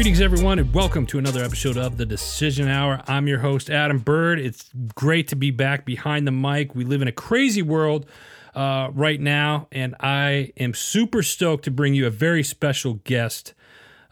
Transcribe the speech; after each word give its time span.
Greetings, 0.00 0.22
everyone, 0.22 0.58
and 0.58 0.72
welcome 0.72 1.04
to 1.08 1.18
another 1.18 1.44
episode 1.44 1.76
of 1.76 1.98
the 1.98 2.06
Decision 2.06 2.68
Hour. 2.68 3.02
I'm 3.06 3.28
your 3.28 3.40
host, 3.40 3.68
Adam 3.68 3.98
Bird. 3.98 4.40
It's 4.40 4.70
great 4.94 5.28
to 5.28 5.36
be 5.36 5.50
back 5.50 5.84
behind 5.84 6.26
the 6.26 6.30
mic. 6.30 6.74
We 6.74 6.84
live 6.84 7.02
in 7.02 7.08
a 7.08 7.12
crazy 7.12 7.60
world 7.60 8.06
uh, 8.54 8.88
right 8.94 9.20
now, 9.20 9.68
and 9.70 9.94
I 10.00 10.54
am 10.56 10.72
super 10.72 11.22
stoked 11.22 11.66
to 11.66 11.70
bring 11.70 11.92
you 11.92 12.06
a 12.06 12.10
very 12.10 12.42
special 12.42 12.94
guest 13.04 13.52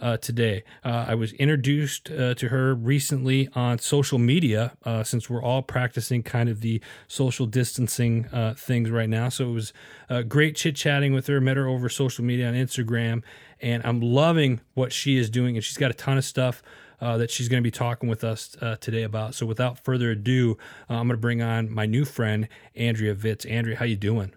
uh, 0.01 0.17
today. 0.17 0.65
Uh, 0.85 1.07
I 1.09 1.15
was 1.15 1.33
introduced 1.35 2.11
uh, 2.11 2.35
to 2.35 2.49
her 2.49 2.75
recently 2.75 3.49
on 3.55 3.79
social 3.79 4.19
media 4.19 4.73
uh, 4.85 5.03
since 5.03 5.29
we're 5.29 5.43
all 5.43 5.63
practicing 5.63 6.23
kind 6.23 6.49
of 6.49 6.61
the 6.61 6.81
social 7.07 7.47
distancing 7.47 8.27
uh, 8.27 8.55
things 8.57 8.91
right 8.91 9.09
now. 9.09 9.29
So 9.29 9.49
it 9.49 9.53
was 9.53 9.73
uh, 10.09 10.23
great 10.23 10.57
chit 10.57 10.77
chatting 10.77 11.13
with 11.13 11.27
her. 11.27 11.41
Met 11.41 11.57
her 11.57 11.67
over 11.67 11.89
social 11.89 12.25
media 12.25 12.49
on 12.49 12.55
Instagram, 12.55 13.23
and 13.61 13.85
I'm 13.85 14.01
loving 14.01 14.61
what 14.75 14.93
she 14.93 15.17
is 15.19 15.31
doing. 15.31 15.57
And 15.57 15.65
she's 15.65 15.79
got 15.79 15.91
a 15.91 15.95
ton 15.95 16.19
of 16.19 16.25
stuff. 16.25 16.63
Uh, 17.01 17.17
that 17.17 17.31
she's 17.31 17.49
going 17.49 17.63
to 17.63 17.65
be 17.65 17.71
talking 17.71 18.09
with 18.09 18.25
us 18.25 18.57
uh, 18.61 18.75
today 18.81 19.05
about. 19.05 19.33
So, 19.33 19.47
without 19.47 19.79
further 19.85 20.11
ado, 20.11 20.59
uh, 20.91 20.95
I'm 20.95 21.07
going 21.07 21.11
to 21.11 21.17
bring 21.17 21.41
on 21.41 21.71
my 21.71 21.87
new 21.87 22.05
friend 22.05 22.49
Andrea 22.75 23.15
Vitz. 23.15 23.49
Andrea, 23.49 23.77
how 23.77 23.85
you 23.85 23.95
doing? 23.95 24.33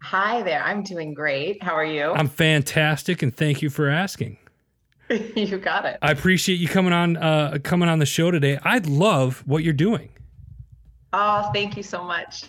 Hi 0.00 0.42
there. 0.42 0.62
I'm 0.62 0.84
doing 0.84 1.12
great. 1.12 1.60
How 1.60 1.74
are 1.74 1.84
you? 1.84 2.12
I'm 2.12 2.28
fantastic, 2.28 3.20
and 3.20 3.34
thank 3.34 3.62
you 3.62 3.68
for 3.68 3.88
asking. 3.88 4.38
you 5.36 5.58
got 5.58 5.84
it. 5.84 5.98
I 6.02 6.10
appreciate 6.10 6.56
you 6.56 6.68
coming 6.68 6.92
on 6.92 7.16
uh, 7.16 7.58
coming 7.62 7.88
on 7.88 7.98
the 7.98 8.06
show 8.06 8.30
today. 8.30 8.58
I 8.62 8.78
love 8.78 9.42
what 9.46 9.62
you're 9.62 9.72
doing. 9.72 10.08
Oh, 11.12 11.50
thank 11.52 11.76
you 11.76 11.82
so 11.82 12.02
much. 12.02 12.44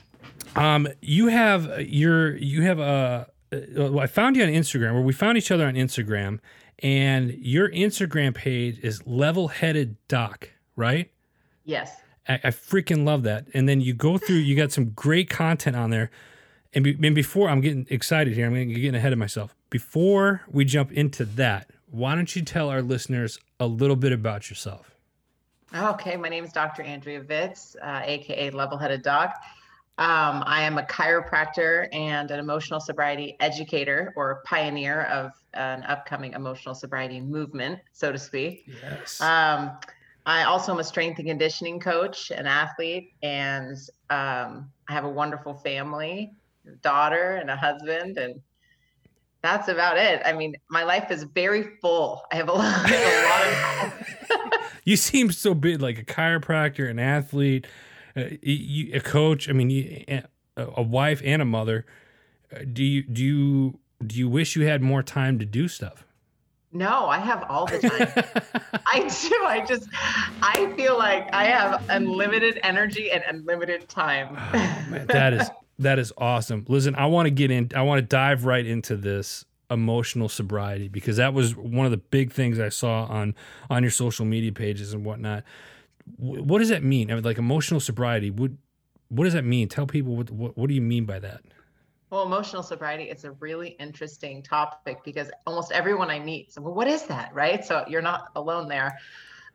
Um, 0.55 0.87
you 1.01 1.27
have 1.27 1.81
your 1.81 2.35
you 2.35 2.61
have 2.63 2.79
a. 2.79 3.27
Uh, 3.51 3.97
I 3.97 4.07
found 4.07 4.35
you 4.35 4.43
on 4.43 4.49
Instagram, 4.49 4.93
where 4.93 5.03
we 5.03 5.13
found 5.13 5.37
each 5.37 5.51
other 5.51 5.67
on 5.67 5.75
Instagram, 5.75 6.39
and 6.79 7.31
your 7.33 7.69
Instagram 7.69 8.33
page 8.33 8.79
is 8.79 9.05
Level 9.05 9.47
Headed 9.47 9.95
Doc, 10.07 10.49
right? 10.75 11.11
Yes. 11.63 11.95
I, 12.27 12.35
I, 12.35 12.47
freaking 12.47 13.05
love 13.05 13.23
that. 13.23 13.47
And 13.53 13.67
then 13.67 13.81
you 13.81 13.93
go 13.93 14.17
through, 14.17 14.37
you 14.37 14.55
got 14.55 14.71
some 14.71 14.89
great 14.91 15.29
content 15.29 15.75
on 15.75 15.89
there. 15.89 16.09
And, 16.73 16.83
be, 16.83 16.97
and 17.03 17.13
before 17.15 17.49
I'm 17.49 17.61
getting 17.61 17.85
excited 17.89 18.33
here, 18.33 18.47
I'm 18.47 18.53
getting 18.53 18.95
ahead 18.95 19.13
of 19.13 19.19
myself. 19.19 19.55
Before 19.69 20.41
we 20.49 20.65
jump 20.65 20.91
into 20.91 21.25
that, 21.25 21.69
why 21.93 22.15
don't 22.15 22.35
you 22.35 22.41
tell 22.41 22.69
our 22.69 22.81
listeners 22.81 23.37
a 23.59 23.67
little 23.67 23.95
bit 23.95 24.11
about 24.11 24.49
yourself? 24.49 24.95
Okay, 25.75 26.17
my 26.17 26.27
name 26.27 26.43
is 26.43 26.51
Dr. 26.51 26.81
Andrea 26.81 27.21
Vitz, 27.21 27.75
uh, 27.83 28.01
aka 28.03 28.49
Level 28.49 28.79
Headed 28.79 29.03
Doc. 29.03 29.35
Um, 29.99 30.43
I 30.47 30.63
am 30.63 30.79
a 30.79 30.81
chiropractor 30.83 31.87
and 31.93 32.31
an 32.31 32.39
emotional 32.39 32.79
sobriety 32.79 33.37
educator 33.39 34.11
or 34.15 34.41
pioneer 34.43 35.03
of 35.03 35.33
an 35.53 35.83
upcoming 35.83 36.33
emotional 36.33 36.73
sobriety 36.73 37.21
movement, 37.21 37.79
so 37.91 38.11
to 38.11 38.17
speak. 38.17 38.67
Yes. 38.81 39.21
Um, 39.21 39.77
I 40.25 40.45
also 40.45 40.73
am 40.73 40.79
a 40.79 40.83
strength 40.83 41.19
and 41.19 41.27
conditioning 41.27 41.79
coach, 41.79 42.31
an 42.31 42.47
athlete, 42.47 43.13
and 43.21 43.77
um, 44.09 44.71
I 44.89 44.93
have 44.93 45.05
a 45.05 45.09
wonderful 45.09 45.53
family, 45.53 46.33
daughter, 46.81 47.35
and 47.35 47.51
a 47.51 47.55
husband, 47.55 48.17
and 48.17 48.41
that's 49.43 49.67
about 49.67 49.97
it. 49.97 50.21
I 50.25 50.33
mean, 50.33 50.55
my 50.69 50.83
life 50.83 51.11
is 51.11 51.23
very 51.23 51.63
full. 51.81 52.23
I 52.31 52.37
have 52.37 52.47
a 52.47 52.53
lot, 52.53 52.89
a 52.89 53.89
lot 54.29 54.41
of. 54.41 54.71
you 54.85 54.95
seem 54.95 55.31
so 55.31 55.53
big, 55.53 55.81
like 55.81 55.99
a 55.99 56.05
chiropractor, 56.05 56.89
an 56.89 56.97
athlete, 56.97 57.67
uh, 58.15 58.23
a 58.41 58.99
coach. 59.01 59.49
I 59.49 59.51
mean, 59.51 59.69
you, 59.69 60.21
a 60.57 60.81
wife 60.81 61.21
and 61.25 61.41
a 61.41 61.45
mother. 61.45 61.85
Uh, 62.55 62.59
do 62.71 62.83
you 62.83 63.03
do 63.03 63.23
you 63.23 63.79
do 64.05 64.17
you 64.17 64.29
wish 64.29 64.55
you 64.55 64.65
had 64.65 64.81
more 64.81 65.03
time 65.03 65.39
to 65.39 65.45
do 65.45 65.67
stuff? 65.67 66.05
No, 66.71 67.07
I 67.07 67.19
have 67.19 67.45
all 67.49 67.67
the 67.67 67.79
time. 67.79 68.07
I 68.87 69.01
do. 69.01 69.45
I 69.45 69.63
just, 69.67 69.87
I 70.41 70.73
feel 70.75 70.97
like 70.97 71.31
I 71.31 71.45
have 71.45 71.83
unlimited 71.89 72.59
energy 72.63 73.11
and 73.11 73.23
unlimited 73.27 73.87
time. 73.87 74.35
oh, 74.35 74.85
man, 74.89 75.05
that 75.07 75.33
is 75.33 75.51
that 75.79 75.99
is 75.99 76.13
awesome. 76.17 76.65
Listen, 76.67 76.95
I 76.95 77.05
want 77.07 77.27
to 77.27 77.31
get 77.31 77.51
in. 77.51 77.71
I 77.75 77.81
want 77.81 77.99
to 77.99 78.05
dive 78.05 78.45
right 78.45 78.65
into 78.65 78.95
this 78.95 79.45
emotional 79.71 80.29
sobriety 80.29 80.87
because 80.87 81.17
that 81.17 81.33
was 81.33 81.55
one 81.55 81.85
of 81.85 81.91
the 81.91 81.97
big 81.97 82.31
things 82.31 82.59
I 82.59 82.69
saw 82.69 83.05
on 83.05 83.35
on 83.69 83.83
your 83.83 83.91
social 83.91 84.25
media 84.25 84.51
pages 84.51 84.93
and 84.93 85.03
whatnot. 85.05 85.43
What 86.17 86.59
does 86.59 86.69
that 86.69 86.83
mean? 86.83 87.11
I 87.11 87.15
mean, 87.15 87.23
like 87.23 87.37
emotional 87.37 87.79
sobriety. 87.79 88.29
What 88.29 88.51
what 89.09 89.25
does 89.25 89.33
that 89.33 89.45
mean? 89.45 89.67
Tell 89.67 89.87
people 89.87 90.15
what 90.15 90.29
what, 90.31 90.57
what 90.57 90.67
do 90.67 90.75
you 90.75 90.81
mean 90.81 91.05
by 91.05 91.19
that? 91.19 91.41
Well, 92.09 92.23
emotional 92.23 92.61
sobriety 92.61 93.05
is 93.05 93.23
a 93.23 93.31
really 93.31 93.69
interesting 93.79 94.43
topic 94.43 95.03
because 95.03 95.31
almost 95.47 95.71
everyone 95.71 96.11
I 96.11 96.19
meet, 96.19 96.53
so 96.53 96.61
well, 96.61 96.75
what 96.75 96.87
is 96.87 97.03
that, 97.07 97.33
right? 97.33 97.65
So 97.65 97.83
you're 97.87 98.03
not 98.03 98.29
alone 98.35 98.67
there. 98.67 98.99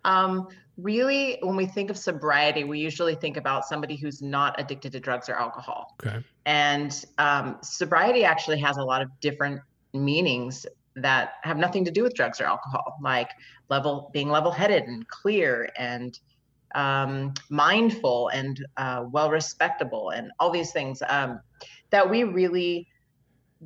Um, 0.04 0.48
really, 0.76 1.38
when 1.42 1.56
we 1.56 1.66
think 1.66 1.90
of 1.90 1.98
sobriety, 1.98 2.64
we 2.64 2.78
usually 2.78 3.14
think 3.14 3.36
about 3.36 3.64
somebody 3.64 3.96
who's 3.96 4.22
not 4.22 4.58
addicted 4.60 4.92
to 4.92 5.00
drugs 5.00 5.28
or 5.28 5.34
alcohol. 5.34 5.96
Okay. 6.04 6.24
And 6.46 7.04
um, 7.18 7.58
sobriety 7.62 8.24
actually 8.24 8.60
has 8.60 8.76
a 8.76 8.84
lot 8.84 9.02
of 9.02 9.10
different 9.20 9.60
meanings 9.92 10.66
that 10.96 11.34
have 11.42 11.56
nothing 11.56 11.84
to 11.84 11.90
do 11.90 12.02
with 12.02 12.14
drugs 12.14 12.40
or 12.40 12.44
alcohol, 12.44 12.98
like 13.02 13.30
level 13.68 14.10
being 14.12 14.28
level-headed 14.28 14.84
and 14.84 15.06
clear 15.08 15.68
and 15.76 16.18
um, 16.74 17.34
mindful 17.50 18.28
and 18.28 18.64
uh, 18.76 19.04
well 19.10 19.30
respectable 19.30 20.10
and 20.10 20.30
all 20.38 20.50
these 20.50 20.72
things 20.72 21.02
um, 21.08 21.40
that 21.90 22.08
we 22.08 22.24
really 22.24 22.86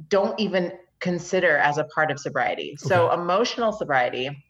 don't 0.08 0.38
even 0.38 0.72
consider 1.00 1.56
as 1.58 1.78
a 1.78 1.84
part 1.84 2.10
of 2.10 2.18
sobriety. 2.18 2.76
Okay. 2.78 2.88
So 2.88 3.12
emotional 3.12 3.72
sobriety 3.72 4.44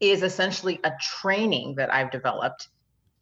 is 0.00 0.22
essentially 0.22 0.80
a 0.84 0.92
training 1.00 1.74
that 1.76 1.92
I've 1.92 2.10
developed 2.10 2.68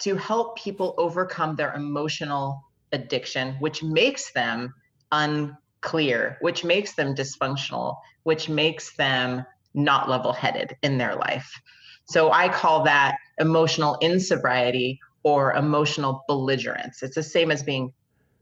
to 0.00 0.16
help 0.16 0.58
people 0.58 0.94
overcome 0.98 1.56
their 1.56 1.72
emotional 1.74 2.62
addiction, 2.92 3.54
which 3.60 3.82
makes 3.82 4.32
them 4.32 4.74
unclear, 5.12 6.36
which 6.40 6.64
makes 6.64 6.94
them 6.94 7.14
dysfunctional, 7.14 7.96
which 8.24 8.48
makes 8.48 8.96
them 8.96 9.44
not 9.74 10.08
level 10.08 10.32
headed 10.32 10.76
in 10.82 10.98
their 10.98 11.14
life. 11.14 11.50
So 12.06 12.30
I 12.32 12.48
call 12.48 12.84
that 12.84 13.16
emotional 13.38 13.98
insobriety 14.02 14.98
or 15.22 15.54
emotional 15.54 16.24
belligerence. 16.28 17.02
It's 17.02 17.14
the 17.14 17.22
same 17.22 17.50
as 17.50 17.62
being 17.62 17.92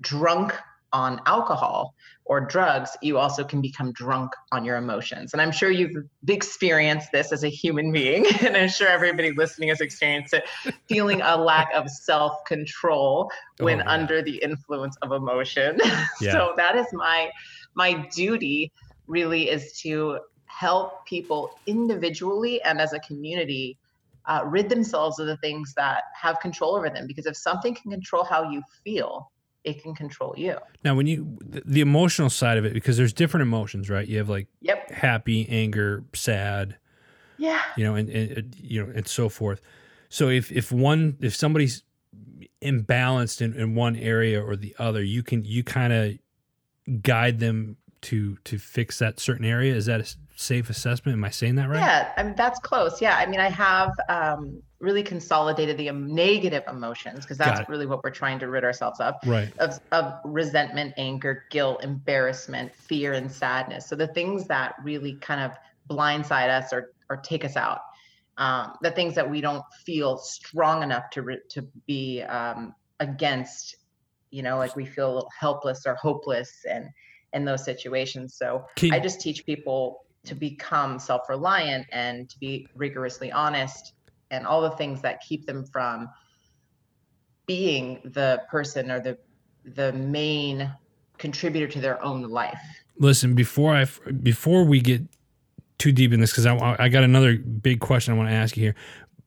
drunk 0.00 0.52
on 0.92 1.20
alcohol 1.26 1.94
or 2.24 2.40
drugs, 2.40 2.96
you 3.02 3.18
also 3.18 3.42
can 3.42 3.60
become 3.60 3.92
drunk 3.92 4.32
on 4.52 4.64
your 4.64 4.76
emotions. 4.76 5.32
And 5.32 5.42
I'm 5.42 5.50
sure 5.50 5.70
you've 5.70 6.04
experienced 6.28 7.10
this 7.12 7.32
as 7.32 7.44
a 7.44 7.48
human 7.48 7.92
being, 7.92 8.26
and 8.40 8.56
I'm 8.56 8.68
sure 8.68 8.88
everybody 8.88 9.32
listening 9.32 9.70
has 9.70 9.80
experienced 9.80 10.34
it, 10.34 10.44
feeling 10.88 11.20
a 11.22 11.36
lack 11.36 11.72
of 11.74 11.90
self 11.90 12.44
control 12.46 13.30
when 13.58 13.80
oh, 13.80 13.84
yeah. 13.84 13.90
under 13.90 14.22
the 14.22 14.36
influence 14.36 14.96
of 15.02 15.12
emotion. 15.12 15.78
Yeah. 16.20 16.32
so 16.32 16.54
that 16.56 16.76
is 16.76 16.86
my 16.92 17.30
my 17.74 18.06
duty 18.14 18.70
really 19.06 19.48
is 19.48 19.78
to 19.80 20.20
help 20.46 21.04
people 21.06 21.50
individually 21.66 22.62
and 22.62 22.80
as 22.80 22.92
a 22.92 23.00
community 23.00 23.76
uh, 24.26 24.42
rid 24.46 24.68
themselves 24.68 25.18
of 25.18 25.26
the 25.26 25.36
things 25.38 25.74
that 25.74 26.04
have 26.14 26.38
control 26.40 26.76
over 26.76 26.88
them. 26.88 27.06
Because 27.06 27.26
if 27.26 27.36
something 27.36 27.74
can 27.74 27.90
control 27.90 28.24
how 28.24 28.50
you 28.50 28.62
feel, 28.84 29.31
it 29.64 29.82
can 29.82 29.94
control 29.94 30.34
you. 30.36 30.56
Now, 30.84 30.94
when 30.94 31.06
you 31.06 31.38
the 31.42 31.80
emotional 31.80 32.30
side 32.30 32.58
of 32.58 32.64
it, 32.64 32.72
because 32.72 32.96
there's 32.96 33.12
different 33.12 33.42
emotions, 33.42 33.88
right? 33.88 34.06
You 34.06 34.18
have 34.18 34.28
like 34.28 34.48
yep. 34.60 34.90
happy, 34.90 35.48
anger, 35.48 36.04
sad, 36.14 36.76
yeah, 37.38 37.62
you 37.76 37.84
know, 37.84 37.94
and, 37.94 38.08
and 38.08 38.54
you 38.56 38.84
know, 38.84 38.92
and 38.92 39.06
so 39.06 39.28
forth. 39.28 39.60
So 40.08 40.28
if 40.28 40.50
if 40.50 40.72
one 40.72 41.16
if 41.20 41.34
somebody's 41.34 41.82
imbalanced 42.60 43.40
in, 43.40 43.54
in 43.54 43.74
one 43.74 43.96
area 43.96 44.42
or 44.42 44.56
the 44.56 44.74
other, 44.78 45.02
you 45.02 45.22
can 45.22 45.44
you 45.44 45.62
kind 45.62 45.92
of 45.92 47.02
guide 47.02 47.38
them 47.38 47.76
to 48.02 48.36
to 48.44 48.58
fix 48.58 48.98
that 48.98 49.20
certain 49.20 49.44
area. 49.44 49.74
Is 49.74 49.86
that 49.86 50.00
a 50.00 50.14
safe 50.36 50.70
assessment? 50.70 51.16
Am 51.16 51.24
I 51.24 51.30
saying 51.30 51.54
that 51.56 51.68
right? 51.68 51.78
Yeah, 51.78 52.12
I 52.16 52.22
mean 52.24 52.34
that's 52.36 52.58
close. 52.58 53.00
Yeah, 53.00 53.16
I 53.16 53.26
mean 53.26 53.40
I 53.40 53.48
have 53.48 53.90
um, 54.08 54.62
really 54.82 55.02
consolidated 55.04 55.78
the 55.78 55.90
negative 55.92 56.64
emotions 56.68 57.20
because 57.20 57.38
that's 57.38 57.66
really 57.68 57.86
what 57.86 58.02
we're 58.02 58.10
trying 58.10 58.40
to 58.40 58.48
rid 58.48 58.64
ourselves 58.64 58.98
of. 59.00 59.14
Right. 59.24 59.50
Of, 59.58 59.78
of 59.92 60.14
resentment, 60.24 60.94
anger, 60.96 61.44
guilt, 61.50 61.84
embarrassment, 61.84 62.74
fear, 62.74 63.12
and 63.12 63.30
sadness. 63.30 63.86
So 63.86 63.94
the 63.94 64.08
things 64.08 64.48
that 64.48 64.74
really 64.82 65.14
kind 65.14 65.40
of 65.40 65.56
blindside 65.88 66.48
us 66.48 66.72
or 66.72 66.92
or 67.08 67.16
take 67.18 67.44
us 67.44 67.56
out. 67.56 67.80
Um, 68.38 68.72
the 68.82 68.90
things 68.90 69.14
that 69.14 69.30
we 69.30 69.40
don't 69.40 69.64
feel 69.84 70.18
strong 70.18 70.82
enough 70.82 71.10
to 71.10 71.22
re- 71.22 71.40
to 71.50 71.62
be 71.86 72.22
um, 72.22 72.74
against. 73.00 73.76
You 74.30 74.42
know, 74.42 74.56
like 74.56 74.74
we 74.74 74.86
feel 74.86 75.12
a 75.12 75.14
little 75.14 75.30
helpless 75.38 75.86
or 75.86 75.94
hopeless 75.94 76.64
and 76.68 76.88
in 77.34 77.44
those 77.44 77.64
situations. 77.64 78.34
So 78.34 78.64
Can- 78.76 78.92
I 78.92 78.98
just 78.98 79.20
teach 79.20 79.46
people 79.46 80.04
to 80.24 80.34
become 80.34 80.98
self-reliant 80.98 81.86
and 81.92 82.30
to 82.30 82.38
be 82.38 82.66
rigorously 82.74 83.30
honest 83.30 83.92
and 84.32 84.46
all 84.46 84.62
the 84.62 84.70
things 84.70 85.00
that 85.02 85.20
keep 85.20 85.46
them 85.46 85.64
from 85.64 86.08
being 87.46 88.00
the 88.04 88.42
person 88.50 88.90
or 88.90 88.98
the 88.98 89.16
the 89.64 89.92
main 89.92 90.72
contributor 91.18 91.68
to 91.68 91.80
their 91.80 92.02
own 92.02 92.22
life. 92.22 92.58
Listen, 92.98 93.34
before 93.34 93.76
I 93.76 93.86
before 94.22 94.64
we 94.64 94.80
get 94.80 95.02
too 95.78 95.92
deep 95.92 96.12
in 96.12 96.20
this 96.20 96.32
because 96.32 96.46
I, 96.46 96.76
I 96.78 96.88
got 96.88 97.04
another 97.04 97.36
big 97.36 97.80
question 97.80 98.14
I 98.14 98.16
want 98.16 98.28
to 98.30 98.34
ask 98.34 98.56
you 98.56 98.62
here. 98.64 98.74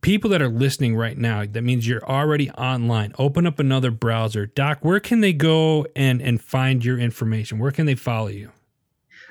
People 0.02 0.30
that 0.31 0.42
are 0.42 0.50
listening 0.50 0.96
right 0.96 1.18
now, 1.18 1.46
that 1.46 1.63
means 1.63 1.88
you're 1.88 2.06
already 2.06 2.52
online. 2.52 3.13
Open 3.18 3.48
up 3.48 3.57
another 3.57 3.90
browser. 3.90 4.46
Doc, 4.46 4.80
where 4.81 5.00
can 5.00 5.22
they 5.22 5.34
go 5.34 5.88
and, 5.96 6.22
and 6.22 6.40
find 6.40 6.86
your 6.86 7.00
information? 7.00 7.57
Where 7.57 7.72
can 7.72 7.88
they 7.88 7.96
follow 7.96 8.28
you? 8.28 8.52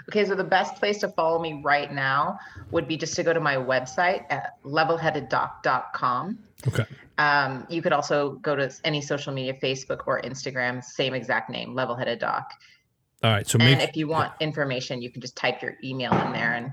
Okay, 0.09 0.25
so 0.25 0.35
the 0.35 0.45
best 0.45 0.77
place 0.77 0.99
to 0.99 1.09
follow 1.09 1.41
me 1.41 1.61
right 1.65 1.93
now 1.93 2.39
would 2.71 2.87
be 2.87 2.97
just 2.97 3.15
to 3.17 3.23
go 3.23 3.33
to 3.33 3.41
my 3.41 3.57
website 3.57 4.25
at 4.31 4.63
levelheadeddoc.com. 4.65 6.39
Okay. 6.69 6.85
Um, 7.17 7.67
you 7.71 7.81
could 7.81 7.93
also 7.93 8.33
go 8.37 8.57
to 8.57 8.73
any 8.85 9.01
social 9.01 9.33
media, 9.33 9.55
Facebook 9.55 10.03
or 10.07 10.21
Instagram, 10.23 10.83
same 10.83 11.15
exact 11.15 11.49
name, 11.49 11.75
Levelheaded 11.75 12.19
Doc. 12.19 12.53
All 13.23 13.31
right. 13.31 13.47
So, 13.47 13.59
and 13.61 13.81
if 13.81 13.97
you 13.97 14.09
want 14.09 14.33
information, 14.41 15.01
you 15.01 15.11
can 15.11 15.23
just 15.23 15.37
type 15.37 15.63
your 15.63 15.77
email 15.83 16.13
in 16.27 16.33
there, 16.33 16.53
and 16.53 16.73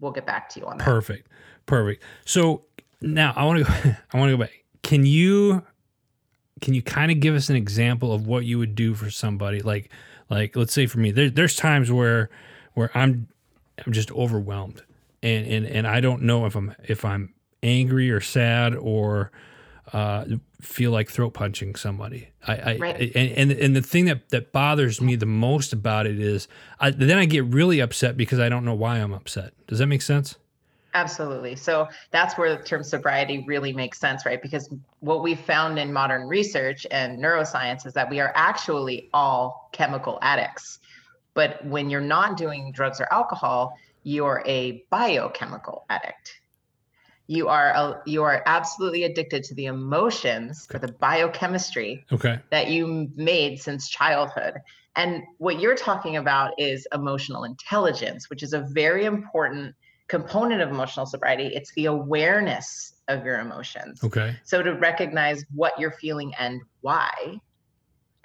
we'll 0.00 0.12
get 0.12 0.26
back 0.26 0.48
to 0.50 0.60
you 0.60 0.66
on 0.66 0.78
that. 0.78 0.84
Perfect. 0.84 1.28
Perfect. 1.64 2.02
So 2.24 2.64
now 3.00 3.32
I 3.36 3.44
want 3.44 3.64
to 3.64 3.64
go. 3.64 3.72
I 4.12 4.18
want 4.18 4.30
to 4.30 4.36
go 4.36 4.42
back. 4.42 4.64
Can 4.82 5.06
you 5.06 5.62
can 6.60 6.74
you 6.74 6.82
kind 6.82 7.10
of 7.10 7.20
give 7.20 7.34
us 7.34 7.48
an 7.48 7.56
example 7.56 8.12
of 8.12 8.26
what 8.26 8.44
you 8.44 8.58
would 8.58 8.74
do 8.74 8.94
for 8.94 9.10
somebody 9.10 9.60
like 9.60 9.90
like 10.30 10.56
let's 10.56 10.72
say 10.72 10.86
for 10.86 10.98
me 10.98 11.10
there, 11.10 11.28
there's 11.28 11.56
times 11.56 11.92
where 11.92 12.30
where 12.76 12.90
I'm 12.94 13.26
I'm 13.84 13.92
just 13.92 14.12
overwhelmed 14.12 14.82
and 15.22 15.46
and 15.46 15.66
and 15.66 15.86
I 15.86 16.00
don't 16.00 16.22
know 16.22 16.46
if 16.46 16.54
I'm 16.54 16.74
if 16.84 17.04
I'm 17.04 17.34
angry 17.62 18.10
or 18.10 18.20
sad 18.20 18.74
or 18.74 19.32
uh, 19.92 20.24
feel 20.60 20.90
like 20.90 21.08
throat 21.08 21.30
punching 21.30 21.74
somebody. 21.74 22.28
I, 22.46 22.52
I 22.54 22.76
Right. 22.76 23.16
and, 23.16 23.32
and 23.32 23.52
and 23.52 23.76
the 23.76 23.82
thing 23.82 24.04
that 24.04 24.28
that 24.28 24.52
bothers 24.52 25.00
me 25.00 25.16
the 25.16 25.26
most 25.26 25.72
about 25.72 26.06
it 26.06 26.20
is 26.20 26.48
I, 26.78 26.90
then 26.90 27.18
I 27.18 27.24
get 27.24 27.44
really 27.44 27.80
upset 27.80 28.16
because 28.16 28.38
I 28.38 28.48
don't 28.48 28.64
know 28.64 28.74
why 28.74 28.98
I'm 28.98 29.12
upset. 29.12 29.54
Does 29.66 29.78
that 29.78 29.86
make 29.86 30.02
sense? 30.02 30.36
Absolutely. 30.94 31.56
So 31.56 31.88
that's 32.10 32.38
where 32.38 32.56
the 32.56 32.62
term 32.62 32.82
sobriety 32.82 33.44
really 33.46 33.72
makes 33.72 33.98
sense, 33.98 34.24
right? 34.24 34.40
Because 34.40 34.70
what 35.00 35.22
we 35.22 35.34
found 35.34 35.78
in 35.78 35.92
modern 35.92 36.26
research 36.26 36.86
and 36.90 37.18
neuroscience 37.22 37.86
is 37.86 37.92
that 37.92 38.08
we 38.08 38.18
are 38.18 38.32
actually 38.34 39.10
all 39.12 39.68
chemical 39.72 40.18
addicts. 40.22 40.78
But 41.36 41.64
when 41.66 41.90
you're 41.90 42.00
not 42.00 42.38
doing 42.38 42.72
drugs 42.72 42.98
or 42.98 43.06
alcohol, 43.12 43.78
you're 44.02 44.42
a 44.46 44.84
biochemical 44.90 45.84
addict. 45.90 46.40
You 47.28 47.48
are 47.48 47.68
a, 47.68 48.02
you 48.06 48.22
are 48.22 48.42
absolutely 48.46 49.04
addicted 49.04 49.44
to 49.44 49.54
the 49.54 49.66
emotions 49.66 50.66
or 50.72 50.80
the 50.80 50.92
biochemistry 50.92 52.06
Okay. 52.10 52.40
that 52.50 52.70
you 52.70 53.10
made 53.14 53.60
since 53.60 53.88
childhood. 53.88 54.54
And 54.96 55.24
what 55.36 55.60
you're 55.60 55.74
talking 55.74 56.16
about 56.16 56.58
is 56.58 56.88
emotional 56.94 57.44
intelligence, 57.44 58.30
which 58.30 58.42
is 58.42 58.54
a 58.54 58.60
very 58.60 59.04
important 59.04 59.74
component 60.08 60.62
of 60.62 60.70
emotional 60.70 61.04
sobriety. 61.04 61.48
It's 61.48 61.72
the 61.74 61.86
awareness 61.86 62.94
of 63.08 63.26
your 63.26 63.40
emotions. 63.40 64.02
Okay. 64.02 64.36
So 64.44 64.62
to 64.62 64.72
recognize 64.72 65.44
what 65.52 65.78
you're 65.78 65.92
feeling 65.92 66.32
and 66.38 66.62
why 66.80 67.40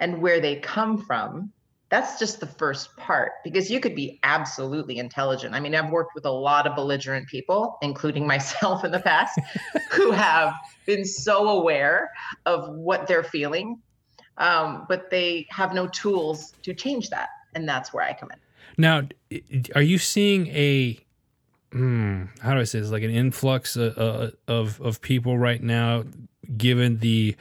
and 0.00 0.22
where 0.22 0.40
they 0.40 0.56
come 0.56 0.96
from. 0.96 1.52
That's 1.92 2.18
just 2.18 2.40
the 2.40 2.46
first 2.46 2.96
part 2.96 3.32
because 3.44 3.70
you 3.70 3.78
could 3.78 3.94
be 3.94 4.18
absolutely 4.22 4.96
intelligent. 4.96 5.54
I 5.54 5.60
mean, 5.60 5.74
I've 5.74 5.90
worked 5.90 6.14
with 6.14 6.24
a 6.24 6.30
lot 6.30 6.66
of 6.66 6.74
belligerent 6.74 7.28
people, 7.28 7.76
including 7.82 8.26
myself 8.34 8.82
in 8.82 8.92
the 8.92 8.98
past, 8.98 9.38
who 9.90 10.10
have 10.10 10.54
been 10.86 11.04
so 11.04 11.50
aware 11.50 12.10
of 12.46 12.74
what 12.76 13.06
they're 13.06 13.22
feeling, 13.22 13.78
um, 14.38 14.86
but 14.88 15.10
they 15.10 15.46
have 15.50 15.74
no 15.74 15.86
tools 15.86 16.54
to 16.62 16.72
change 16.72 17.10
that. 17.10 17.28
And 17.54 17.68
that's 17.68 17.92
where 17.92 18.02
I 18.02 18.14
come 18.14 18.30
in. 18.30 18.38
Now, 18.78 19.02
are 19.74 19.82
you 19.82 19.98
seeing 19.98 20.46
a 20.46 20.98
hmm, 21.72 22.24
how 22.40 22.54
do 22.54 22.60
I 22.60 22.64
say 22.64 22.80
this? 22.80 22.90
Like 22.90 23.02
an 23.02 23.10
influx 23.10 23.76
of, 23.76 23.98
uh, 23.98 24.30
of 24.48 24.80
of 24.80 25.02
people 25.02 25.36
right 25.36 25.62
now, 25.62 26.04
given 26.56 27.00
the 27.00 27.36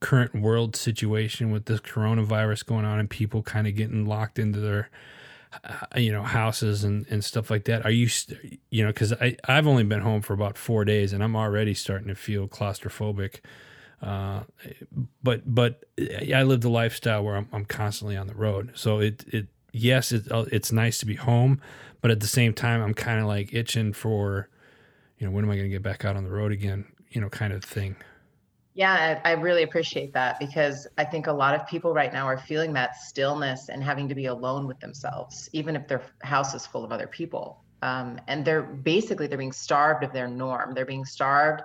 current 0.00 0.34
world 0.34 0.76
situation 0.76 1.50
with 1.50 1.64
this 1.64 1.80
coronavirus 1.80 2.66
going 2.66 2.84
on 2.84 2.98
and 2.98 3.10
people 3.10 3.42
kind 3.42 3.66
of 3.66 3.74
getting 3.74 4.06
locked 4.06 4.38
into 4.38 4.60
their 4.60 4.90
uh, 5.64 5.86
you 5.96 6.12
know 6.12 6.22
houses 6.22 6.84
and, 6.84 7.06
and 7.08 7.24
stuff 7.24 7.50
like 7.50 7.64
that. 7.64 7.84
Are 7.84 7.90
you 7.90 8.08
you 8.70 8.84
know 8.84 8.90
because 8.90 9.12
I, 9.14 9.36
i've 9.46 9.66
only 9.66 9.82
been 9.82 10.00
home 10.00 10.22
for 10.22 10.34
about 10.34 10.56
four 10.58 10.84
days 10.84 11.12
and 11.12 11.22
i'm 11.24 11.34
already 11.34 11.74
starting 11.74 12.08
to 12.08 12.14
feel 12.14 12.46
claustrophobic. 12.48 13.40
Uh, 14.00 14.42
but 15.22 15.42
but 15.52 15.84
i 16.30 16.42
lived 16.44 16.64
a 16.64 16.68
lifestyle 16.68 17.24
where 17.24 17.36
i'm, 17.36 17.48
I'm 17.52 17.64
constantly 17.64 18.16
on 18.16 18.26
the 18.26 18.34
road. 18.34 18.72
So 18.74 19.00
it 19.00 19.24
it 19.28 19.46
yes 19.72 20.12
it, 20.12 20.30
uh, 20.30 20.44
it's 20.52 20.70
nice 20.70 20.98
to 20.98 21.06
be 21.06 21.14
home 21.16 21.60
but 22.00 22.10
at 22.10 22.20
the 22.20 22.26
same 22.26 22.54
time 22.54 22.80
i'm 22.80 22.94
kind 22.94 23.20
of 23.20 23.26
like 23.26 23.52
itching 23.52 23.92
for 23.92 24.48
you 25.18 25.26
know 25.26 25.32
when 25.32 25.44
am 25.44 25.50
i 25.50 25.54
going 25.54 25.66
to 25.66 25.70
get 25.70 25.82
back 25.82 26.04
out 26.04 26.16
on 26.16 26.24
the 26.24 26.30
road 26.30 26.52
again? 26.52 26.86
You 27.10 27.20
know 27.20 27.28
kind 27.28 27.52
of 27.52 27.64
thing 27.64 27.96
Yeah, 28.78 29.20
I, 29.24 29.30
I 29.30 29.32
really 29.32 29.64
appreciate 29.64 30.12
that 30.12 30.38
because 30.38 30.86
I 30.96 31.04
think 31.04 31.26
a 31.26 31.32
lot 31.32 31.52
of 31.52 31.66
people 31.66 31.92
right 31.92 32.12
now 32.12 32.26
are 32.26 32.38
feeling 32.38 32.72
that 32.74 32.94
stillness 32.94 33.70
and 33.70 33.82
having 33.82 34.08
to 34.08 34.14
be 34.14 34.26
alone 34.26 34.68
with 34.68 34.78
themselves, 34.78 35.50
even 35.52 35.74
if 35.74 35.88
their 35.88 36.00
house 36.22 36.54
is 36.54 36.64
full 36.64 36.84
of 36.84 36.92
other 36.92 37.08
people. 37.08 37.64
Um, 37.82 38.20
and 38.28 38.44
they're 38.44 38.62
basically 38.62 39.26
they're 39.26 39.36
being 39.36 39.50
starved 39.50 40.04
of 40.04 40.12
their 40.12 40.28
norm. 40.28 40.74
They're 40.74 40.86
being 40.86 41.04
starved 41.04 41.62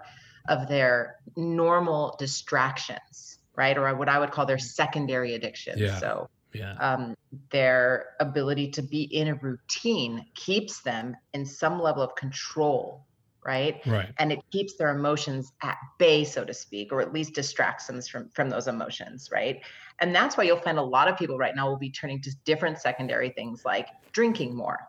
of 0.50 0.68
their 0.68 1.18
normal 1.36 2.15
distractions, 2.18 3.38
right? 3.56 3.77
Or 3.77 3.94
what 3.94 4.10
I 4.10 4.18
would 4.18 4.31
call 4.31 4.48
their 4.48 4.57
secondary 4.57 5.36
addictions. 5.36 5.80
Yeah. 5.80 6.00
So 6.00 6.30
yeah 6.51 6.74
um, 6.80 7.15
their 7.51 8.07
ability 8.21 8.71
to 8.71 8.81
be 8.81 9.04
in 9.04 9.27
a 9.27 9.36
routine 9.36 10.25
keeps 10.33 10.81
them 10.81 11.15
in 11.36 11.45
some 11.45 11.80
level 11.80 12.01
of 12.01 12.15
control, 12.15 13.06
right? 13.45 13.81
right. 13.86 14.10
And 14.18 14.31
it 14.31 14.40
keeps 14.51 14.75
their 14.75 14.90
emotions 14.90 15.51
at 15.62 15.78
bay 15.98 16.24
so 16.24 16.44
to 16.44 16.54
speak 16.54 16.92
or 16.92 17.01
at 17.01 17.13
least 17.13 17.34
distracts 17.34 17.88
them 17.88 18.01
from 18.01 18.30
from 18.30 18.50
those 18.50 18.68
emotions 18.68 19.30
right? 19.31 19.62
And 20.00 20.13
that's 20.16 20.38
why 20.38 20.44
you'll 20.44 20.57
find 20.57 20.78
a 20.78 20.84
lot 20.84 21.07
of 21.07 21.18
people 21.18 21.38
right 21.38 21.56
now 21.56 21.69
will 21.69 21.78
be 21.78 21.90
turning 21.90 22.22
to 22.22 22.31
different 22.45 22.80
secondary 22.80 23.30
things 23.30 23.63
like 23.66 23.88
drinking 24.12 24.56
more 24.56 24.80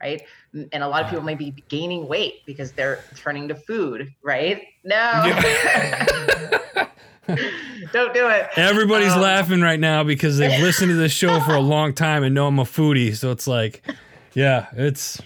right? 0.00 0.22
And 0.72 0.82
a 0.84 0.88
lot 0.88 1.02
of 1.02 1.10
people 1.10 1.24
may 1.24 1.34
be 1.34 1.52
gaining 1.68 2.06
weight 2.06 2.46
because 2.46 2.70
they're 2.72 3.02
turning 3.16 3.48
to 3.48 3.54
food 3.54 4.12
right? 4.22 4.62
No. 4.84 5.40
Don't 7.92 8.14
do 8.14 8.28
it. 8.28 8.48
Everybody's 8.56 9.12
Um, 9.12 9.20
laughing 9.20 9.60
right 9.60 9.78
now 9.78 10.02
because 10.02 10.38
they've 10.38 10.60
listened 10.60 10.90
to 10.90 10.96
this 10.96 11.12
show 11.12 11.40
for 11.40 11.54
a 11.54 11.60
long 11.60 11.92
time 11.92 12.22
and 12.22 12.34
know 12.34 12.46
I'm 12.46 12.58
a 12.58 12.64
foodie. 12.64 13.14
So 13.14 13.30
it's 13.30 13.46
like, 13.46 13.82
yeah, 14.34 14.66
it's 14.72 15.20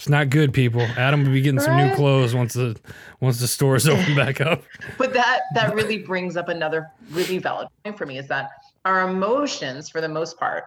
it's 0.00 0.08
not 0.08 0.30
good, 0.30 0.54
people. 0.54 0.80
Adam 0.96 1.22
will 1.24 1.32
be 1.32 1.42
getting 1.42 1.60
some 1.60 1.76
new 1.76 1.94
clothes 1.94 2.34
once 2.34 2.54
the 2.54 2.74
once 3.20 3.38
the 3.38 3.46
stores 3.46 3.86
open 3.86 4.16
back 4.16 4.40
up. 4.40 4.62
but 4.98 5.12
that 5.12 5.42
that 5.54 5.74
really 5.74 5.98
brings 5.98 6.38
up 6.38 6.48
another 6.48 6.90
really 7.10 7.36
valid 7.36 7.68
point 7.84 7.98
for 7.98 8.06
me 8.06 8.16
is 8.16 8.26
that 8.28 8.48
our 8.86 9.06
emotions 9.06 9.90
for 9.90 10.00
the 10.00 10.08
most 10.08 10.38
part 10.38 10.64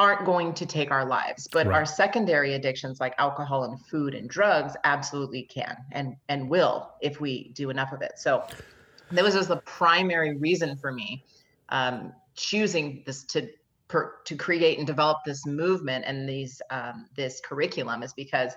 aren't 0.00 0.24
going 0.24 0.52
to 0.54 0.66
take 0.66 0.90
our 0.90 1.04
lives 1.04 1.46
but 1.52 1.68
Right. 1.68 1.76
our 1.76 1.86
secondary 1.86 2.54
addictions 2.54 2.98
like 2.98 3.14
alcohol 3.18 3.62
and 3.64 3.80
food 3.86 4.14
and 4.14 4.28
drugs 4.28 4.74
absolutely 4.82 5.42
can 5.42 5.76
and 5.92 6.16
and 6.28 6.50
will 6.50 6.90
if 7.02 7.20
we 7.20 7.50
do 7.50 7.70
enough 7.70 7.92
of 7.92 8.02
it 8.02 8.12
so 8.16 8.44
that 9.12 9.22
was 9.22 9.34
just 9.34 9.48
the 9.48 9.58
primary 9.58 10.36
reason 10.38 10.76
for 10.76 10.90
me 10.90 11.22
um, 11.68 12.12
choosing 12.34 13.04
this 13.06 13.22
to 13.24 13.48
per, 13.90 14.14
to 14.24 14.36
create 14.36 14.78
and 14.78 14.86
develop 14.86 15.18
this 15.26 15.44
movement 15.44 16.04
and 16.06 16.28
these 16.28 16.62
um, 16.70 17.06
this 17.16 17.40
curriculum 17.44 18.02
is 18.02 18.12
because 18.14 18.52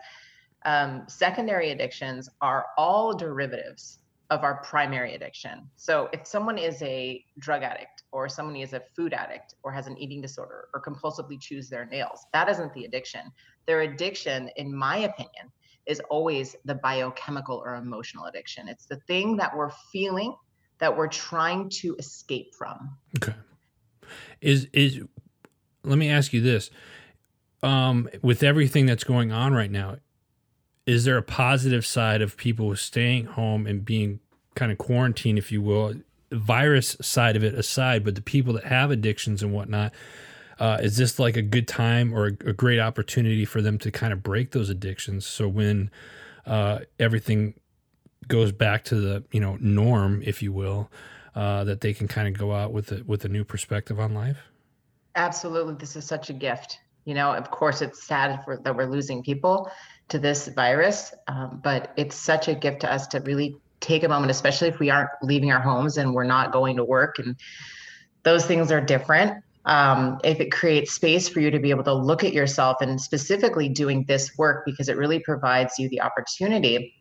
um, 0.65 1.03
secondary 1.07 1.71
addictions 1.71 2.29
are 2.39 2.67
all 2.77 3.13
derivatives 3.13 3.99
of 4.29 4.43
our 4.43 4.61
primary 4.63 5.15
addiction. 5.15 5.69
So 5.75 6.09
if 6.13 6.25
someone 6.25 6.57
is 6.57 6.81
a 6.81 7.23
drug 7.39 7.63
addict 7.63 8.03
or 8.11 8.29
someone 8.29 8.55
is 8.55 8.73
a 8.73 8.81
food 8.95 9.13
addict 9.13 9.55
or 9.63 9.71
has 9.71 9.87
an 9.87 9.97
eating 9.97 10.21
disorder 10.21 10.69
or 10.73 10.81
compulsively 10.81 11.39
chews 11.39 11.69
their 11.69 11.85
nails, 11.85 12.25
that 12.31 12.47
isn't 12.49 12.73
the 12.73 12.85
addiction. 12.85 13.21
Their 13.65 13.81
addiction, 13.81 14.49
in 14.55 14.73
my 14.73 14.97
opinion, 14.99 15.51
is 15.85 15.99
always 16.09 16.55
the 16.63 16.75
biochemical 16.75 17.57
or 17.57 17.75
emotional 17.75 18.25
addiction. 18.25 18.69
It's 18.69 18.85
the 18.85 18.99
thing 19.07 19.35
that 19.37 19.55
we're 19.55 19.71
feeling 19.91 20.33
that 20.79 20.95
we're 20.95 21.09
trying 21.09 21.69
to 21.69 21.95
escape 21.99 22.55
from. 22.55 22.97
Okay. 23.17 23.35
Is 24.41 24.67
is 24.73 25.01
let 25.83 25.97
me 25.97 26.09
ask 26.09 26.33
you 26.33 26.41
this. 26.41 26.69
Um, 27.61 28.09
with 28.21 28.43
everything 28.43 28.85
that's 28.85 29.03
going 29.03 29.31
on 29.31 29.53
right 29.53 29.71
now, 29.71 29.97
is 30.85 31.05
there 31.05 31.17
a 31.17 31.23
positive 31.23 31.85
side 31.85 32.21
of 32.21 32.35
people 32.35 32.75
staying 32.75 33.25
home 33.25 33.65
and 33.65 33.85
being 33.85 34.19
kind 34.55 34.71
of 34.71 34.77
quarantined, 34.77 35.37
if 35.37 35.51
you 35.51 35.61
will? 35.61 35.95
Virus 36.31 36.97
side 36.99 37.35
of 37.35 37.43
it 37.43 37.53
aside, 37.53 38.03
but 38.03 38.15
the 38.15 38.21
people 38.21 38.53
that 38.53 38.65
have 38.65 38.91
addictions 38.91 39.41
and 39.41 39.53
whatnot, 39.53 39.93
uh, 40.59 40.79
is 40.81 40.97
this 40.97 41.19
like 41.19 41.37
a 41.37 41.41
good 41.41 41.67
time 41.67 42.13
or 42.13 42.27
a, 42.27 42.49
a 42.49 42.53
great 42.53 42.79
opportunity 42.79 43.45
for 43.45 43.61
them 43.61 43.77
to 43.77 43.91
kind 43.91 44.11
of 44.11 44.21
break 44.23 44.51
those 44.51 44.69
addictions? 44.69 45.25
So 45.25 45.47
when 45.47 45.89
uh, 46.45 46.79
everything 46.99 47.53
goes 48.27 48.51
back 48.51 48.83
to 48.85 48.95
the 48.95 49.23
you 49.31 49.39
know 49.39 49.57
norm, 49.59 50.21
if 50.25 50.41
you 50.41 50.51
will, 50.51 50.89
uh, 51.35 51.63
that 51.63 51.81
they 51.81 51.93
can 51.93 52.07
kind 52.07 52.27
of 52.27 52.37
go 52.37 52.53
out 52.53 52.73
with 52.73 52.91
a, 52.91 53.03
with 53.05 53.23
a 53.25 53.29
new 53.29 53.43
perspective 53.43 53.99
on 53.99 54.13
life. 54.13 54.49
Absolutely, 55.15 55.75
this 55.75 55.95
is 55.95 56.05
such 56.05 56.29
a 56.29 56.33
gift. 56.33 56.79
You 57.05 57.13
know, 57.13 57.33
of 57.33 57.51
course, 57.51 57.81
it's 57.81 58.03
sad 58.03 58.43
for, 58.43 58.57
that 58.57 58.75
we're 58.75 58.89
losing 58.89 59.23
people 59.23 59.69
to 60.09 60.19
this 60.19 60.47
virus. 60.47 61.13
Um, 61.27 61.59
but 61.63 61.93
it's 61.97 62.15
such 62.15 62.47
a 62.47 62.55
gift 62.55 62.81
to 62.81 62.91
us 62.91 63.07
to 63.07 63.19
really 63.21 63.57
take 63.79 64.03
a 64.03 64.07
moment, 64.07 64.31
especially 64.31 64.69
if 64.69 64.79
we 64.79 64.89
aren't 64.89 65.09
leaving 65.21 65.51
our 65.51 65.59
homes 65.59 65.97
and 65.97 66.13
we're 66.13 66.23
not 66.23 66.51
going 66.51 66.77
to 66.77 66.83
work 66.83 67.19
and 67.19 67.35
those 68.23 68.45
things 68.45 68.71
are 68.71 68.81
different. 68.81 69.43
Um, 69.65 70.19
if 70.23 70.39
it 70.39 70.51
creates 70.51 70.93
space 70.93 71.29
for 71.29 71.39
you 71.39 71.51
to 71.51 71.59
be 71.59 71.69
able 71.69 71.83
to 71.83 71.93
look 71.93 72.23
at 72.23 72.33
yourself 72.33 72.77
and 72.81 72.99
specifically 72.99 73.69
doing 73.69 74.05
this 74.07 74.37
work 74.37 74.65
because 74.65 74.89
it 74.89 74.97
really 74.97 75.19
provides 75.19 75.77
you 75.77 75.89
the 75.89 76.01
opportunity 76.01 76.95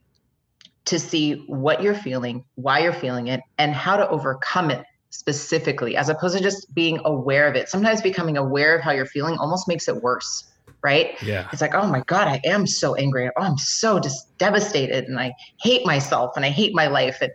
to 0.85 0.99
see 0.99 1.45
what 1.47 1.83
you're 1.83 1.95
feeling, 1.95 2.45
why 2.57 2.81
you're 2.81 2.93
feeling 2.93 3.29
it, 3.29 3.41
and 3.59 3.73
how 3.73 3.97
to 3.97 4.09
overcome 4.09 4.71
it 4.71 4.85
specifically, 5.13 5.95
as 5.95 6.09
opposed 6.09 6.37
to 6.37 6.43
just 6.43 6.75
being 6.75 6.99
aware 7.05 7.47
of 7.47 7.55
it. 7.55 7.69
Sometimes 7.69 8.01
becoming 8.01 8.39
aware 8.39 8.75
of 8.75 8.83
how 8.83 8.91
you're 8.91 9.07
feeling 9.07 9.37
almost 9.39 9.69
makes 9.69 9.87
it 9.87 10.03
worse, 10.03 10.51
right? 10.83 11.23
Yeah. 11.23 11.49
It's 11.53 11.61
like, 11.61 11.75
oh 11.75 11.87
my 11.87 12.03
God, 12.07 12.29
I 12.29 12.41
am 12.45 12.67
so 12.67 12.95
angry. 12.95 13.29
Oh, 13.37 13.43
I'm 13.43 13.59
so 13.59 14.01
just 14.01 14.37
devastated 14.39 15.05
and 15.05 15.21
I 15.21 15.35
hate 15.61 15.87
myself 15.87 16.33
and 16.35 16.47
I 16.47 16.49
hate 16.49 16.75
my 16.75 16.87
life. 16.87 17.19
And 17.21 17.31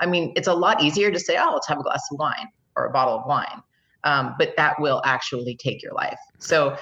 I 0.00 0.06
mean, 0.06 0.32
it's 0.36 0.48
a 0.48 0.54
lot 0.54 0.82
easier 0.82 1.10
to 1.10 1.20
say, 1.20 1.36
oh, 1.38 1.50
let's 1.52 1.68
have 1.68 1.78
a 1.78 1.82
glass 1.82 2.02
of 2.10 2.18
wine 2.18 2.48
or 2.76 2.86
a 2.86 2.90
bottle 2.90 3.18
of 3.18 3.26
wine. 3.26 3.62
Um, 4.04 4.34
but 4.38 4.54
that 4.56 4.80
will 4.80 5.02
actually 5.04 5.54
take 5.56 5.82
your 5.82 5.92
life. 5.92 6.18
So 6.38 6.78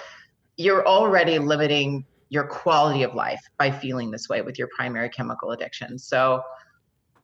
you're 0.57 0.87
already 0.87 1.41
limiting 1.41 2.05
your 2.29 2.45
quality 2.45 3.03
of 3.03 3.15
life 3.15 3.41
by 3.59 3.71
feeling 3.71 4.13
this 4.13 4.29
way 4.29 4.43
with 4.43 4.59
your 4.59 4.69
primary 4.77 5.09
chemical 5.09 5.51
addiction. 5.51 5.99
So 5.99 6.43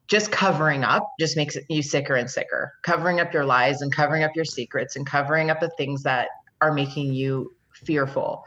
just 0.09 0.31
covering 0.31 0.85
up 0.85 1.09
just 1.19 1.37
makes 1.37 1.57
you 1.69 1.83
sicker 1.83 2.15
and 2.15 2.31
sicker. 2.31 2.75
Covering 2.83 3.21
up 3.21 3.33
your 3.33 3.45
lies 3.45 3.81
and 3.83 3.95
covering 3.95 4.25
up 4.25 4.33
your 4.35 4.45
secrets 4.45 4.97
and 4.97 5.07
covering 5.07 5.51
up 5.51 5.61
the 5.61 5.71
things 5.71 6.03
that 6.03 6.29
are 6.61 6.73
making 6.73 7.13
you 7.13 7.55
fearful. 7.73 8.45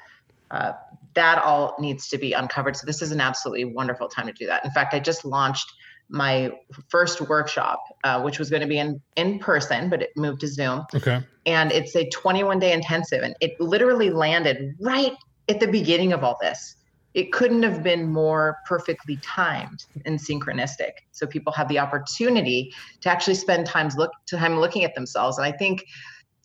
Uh, 0.52 0.74
that 1.16 1.42
all 1.42 1.76
needs 1.80 2.08
to 2.10 2.18
be 2.18 2.34
uncovered. 2.34 2.76
So 2.76 2.86
this 2.86 3.02
is 3.02 3.12
an 3.12 3.22
absolutely 3.22 3.66
wonderful 3.66 4.08
time 4.08 4.28
to 4.28 4.34
do 4.34 4.46
that. 4.48 4.64
In 4.66 4.72
fact, 4.72 4.94
I 4.94 5.00
just 5.00 5.26
launched 5.26 5.72
my 6.10 6.52
first 6.90 7.22
workshop, 7.22 7.82
uh, 8.04 8.22
which 8.22 8.38
was 8.38 8.50
going 8.50 8.62
to 8.62 8.68
be 8.68 8.78
in 8.78 9.02
in 9.16 9.40
person, 9.40 9.90
but 9.90 10.02
it 10.02 10.12
moved 10.16 10.42
to 10.42 10.48
Zoom. 10.48 10.86
Okay. 10.94 11.22
And 11.46 11.72
it's 11.72 11.96
a 11.96 12.08
21 12.10 12.60
day 12.60 12.74
intensive, 12.74 13.24
and 13.24 13.36
it 13.42 13.60
literally 13.60 14.10
landed 14.10 14.76
right 14.80 15.14
at 15.50 15.60
the 15.60 15.68
beginning 15.68 16.14
of 16.14 16.24
all 16.24 16.38
this. 16.42 16.76
It 17.16 17.32
couldn't 17.32 17.64
have 17.64 17.82
been 17.82 18.12
more 18.12 18.58
perfectly 18.68 19.18
timed 19.24 19.86
and 20.06 20.20
synchronistic. 20.20 20.92
So 21.14 21.26
people 21.26 21.52
have 21.54 21.70
the 21.70 21.80
opportunity 21.80 22.74
to 23.02 23.10
actually 23.10 23.36
spend 23.36 23.66
times 23.66 23.96
look 23.96 24.12
time 24.28 24.60
looking 24.60 24.84
at 24.84 24.94
themselves. 24.96 25.38
And 25.38 25.46
I 25.46 25.52
think 25.54 25.86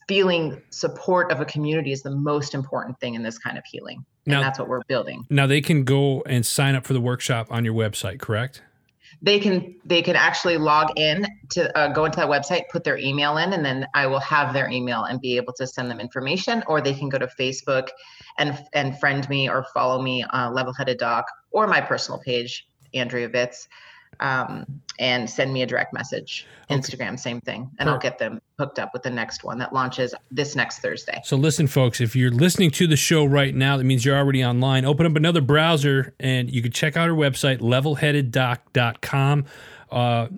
feeling 0.08 0.62
support 0.70 1.30
of 1.30 1.40
a 1.40 1.44
community 1.44 1.92
is 1.92 2.02
the 2.02 2.10
most 2.10 2.54
important 2.54 2.98
thing 3.00 3.14
in 3.14 3.22
this 3.22 3.36
kind 3.36 3.58
of 3.58 3.64
healing. 3.64 4.04
And 4.26 4.42
that's 4.42 4.58
what 4.60 4.68
we're 4.68 4.82
building. 4.86 5.26
Now 5.28 5.48
they 5.48 5.60
can 5.60 5.82
go 5.82 6.22
and 6.22 6.46
sign 6.46 6.76
up 6.76 6.86
for 6.86 6.92
the 6.92 7.00
workshop 7.00 7.48
on 7.50 7.64
your 7.64 7.74
website, 7.74 8.20
correct? 8.20 8.62
They 9.22 9.38
can 9.38 9.74
they 9.84 10.02
can 10.02 10.16
actually 10.16 10.56
log 10.56 10.98
in 10.98 11.26
to 11.50 11.76
uh, 11.76 11.92
go 11.92 12.04
into 12.04 12.16
that 12.16 12.28
website 12.28 12.62
put 12.70 12.84
their 12.84 12.96
email 12.98 13.36
in 13.36 13.52
and 13.52 13.64
then 13.64 13.86
i 13.94 14.06
will 14.06 14.20
have 14.20 14.52
their 14.52 14.68
email 14.70 15.04
and 15.04 15.20
be 15.20 15.36
able 15.36 15.52
to 15.52 15.66
send 15.66 15.90
them 15.90 16.00
information 16.00 16.62
or 16.66 16.80
they 16.80 16.94
can 16.94 17.08
go 17.08 17.18
to 17.18 17.26
facebook 17.26 17.88
and 18.38 18.58
and 18.72 18.98
friend 18.98 19.28
me 19.28 19.48
or 19.48 19.64
follow 19.74 20.00
me 20.02 20.22
uh, 20.22 20.50
level 20.50 20.72
headed 20.72 20.98
doc 20.98 21.26
or 21.50 21.66
my 21.66 21.80
personal 21.80 22.20
page 22.20 22.66
andrea 22.94 23.28
vitz 23.28 23.68
um, 24.20 24.64
and 24.98 25.28
send 25.28 25.52
me 25.52 25.62
a 25.62 25.66
direct 25.66 25.92
message. 25.92 26.46
Okay. 26.70 26.78
Instagram, 26.78 27.18
same 27.18 27.40
thing. 27.40 27.68
And 27.78 27.88
I'll 27.88 27.98
get 27.98 28.18
them 28.18 28.40
hooked 28.58 28.78
up 28.78 28.92
with 28.92 29.02
the 29.02 29.10
next 29.10 29.42
one 29.42 29.58
that 29.58 29.72
launches 29.72 30.14
this 30.30 30.54
next 30.54 30.78
Thursday. 30.80 31.20
So, 31.24 31.36
listen, 31.36 31.66
folks, 31.66 32.00
if 32.00 32.14
you're 32.14 32.30
listening 32.30 32.70
to 32.72 32.86
the 32.86 32.96
show 32.96 33.24
right 33.24 33.54
now, 33.54 33.76
that 33.76 33.84
means 33.84 34.04
you're 34.04 34.16
already 34.16 34.44
online. 34.44 34.84
Open 34.84 35.06
up 35.06 35.16
another 35.16 35.40
browser 35.40 36.14
and 36.20 36.50
you 36.50 36.62
can 36.62 36.70
check 36.70 36.96
out 36.96 37.08
our 37.08 37.16
website, 37.16 37.58
levelheadeddoc.com. 37.58 39.46
Uh, 39.90 40.28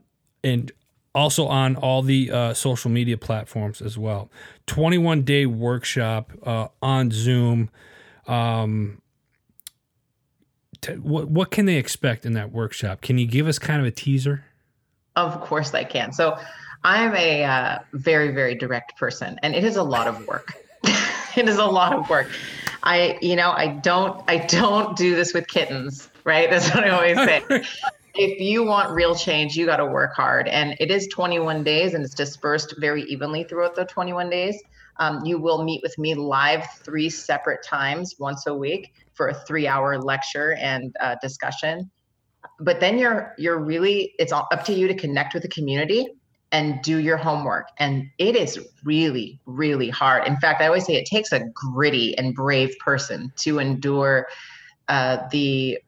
and 0.45 0.73
also 1.15 1.47
on 1.47 1.77
all 1.77 2.03
the 2.03 2.31
uh, 2.31 2.55
social 2.55 2.91
media 2.91 3.19
platforms 3.19 3.83
as 3.83 3.99
well. 3.99 4.31
21 4.67 5.23
day 5.23 5.45
workshop 5.45 6.33
uh, 6.45 6.69
on 6.81 7.11
Zoom. 7.11 7.69
Um, 8.27 9.02
what 10.87 11.29
what 11.29 11.51
can 11.51 11.67
they 11.67 11.77
expect 11.77 12.27
in 12.27 12.33
that 12.35 12.53
workshop? 12.53 13.01
Can 13.01 13.19
you 13.19 13.27
give 13.27 13.47
us 13.47 13.59
kind 13.59 13.81
of 13.81 13.87
a 13.87 13.91
teaser? 13.91 14.45
Of 15.17 15.41
course, 15.41 15.75
I 15.75 15.85
can. 15.85 16.13
So, 16.13 16.39
I'm 16.85 17.15
a 17.15 17.45
uh, 17.45 17.79
very 17.93 18.33
very 18.33 18.55
direct 18.55 18.99
person, 18.99 19.39
and 19.43 19.55
it 19.55 19.65
is 19.65 19.77
a 19.77 19.83
lot 19.83 20.09
of 20.09 20.27
work. 20.27 20.55
it 21.37 21.49
is 21.49 21.57
a 21.57 21.67
lot 21.67 21.93
of 21.93 22.09
work. 22.09 22.29
I, 22.83 23.19
you 23.23 23.37
know, 23.37 23.53
I 23.53 23.69
don't, 23.69 24.23
I 24.27 24.39
don't 24.39 24.97
do 24.97 25.15
this 25.15 25.33
with 25.33 25.47
kittens, 25.47 26.09
right? 26.25 26.51
That's 26.51 26.75
what 26.75 26.85
I 26.85 26.91
always 26.91 27.17
say. 27.17 27.43
if 28.15 28.41
you 28.41 28.65
want 28.65 28.91
real 28.91 29.15
change, 29.15 29.57
you 29.57 29.67
got 29.67 29.77
to 29.77 29.87
work 29.87 30.15
hard. 30.15 30.49
And 30.49 30.77
it 30.81 30.91
is 30.91 31.07
21 31.09 31.63
days 31.63 31.95
and 31.95 32.05
it's 32.05 32.15
dispersed 32.15 32.75
very 32.79 33.03
evenly 33.05 33.45
throughout 33.45 33.75
the 33.75 33.85
21 33.85 34.31
days. 34.31 34.61
Um, 34.99 35.25
you 35.25 35.39
will 35.39 35.65
meet 35.65 35.83
with 35.83 35.97
me 35.99 36.15
live 36.15 36.67
three 36.83 37.09
separate 37.09 37.65
times 37.65 38.17
once 38.19 38.47
a 38.47 38.55
week 38.55 38.93
for 39.15 39.29
a 39.29 39.35
three 39.35 39.67
hour 39.67 39.99
lecture 39.99 40.55
and 40.55 40.95
uh, 41.01 41.17
discussion. 41.23 41.91
But 42.61 42.81
then 42.81 42.99
you're 42.99 43.35
you're 43.39 43.59
really 43.59 44.15
it's 44.19 44.33
all 44.33 44.47
up 44.53 44.65
to 44.65 44.73
you 44.73 44.89
to 44.89 44.95
connect 44.95 45.35
with 45.35 45.43
the 45.43 45.49
community 45.49 46.07
and 46.51 46.83
do 46.83 46.99
your 46.99 47.17
homework. 47.17 47.69
And 47.79 48.05
it 48.19 48.37
is 48.37 48.59
really 48.85 49.41
really 49.47 49.91
hard. 49.91 50.27
In 50.27 50.37
fact 50.37 50.61
i 50.61 50.67
always 50.67 50.87
say 50.87 50.95
it 50.95 51.07
takes 51.07 51.33
a 51.33 51.41
gritty 51.55 52.17
and 52.19 52.35
brave 52.35 52.75
person 52.85 53.33
to 53.39 53.59
endure 53.59 54.27
uh, 54.89 55.19
the 55.31 55.79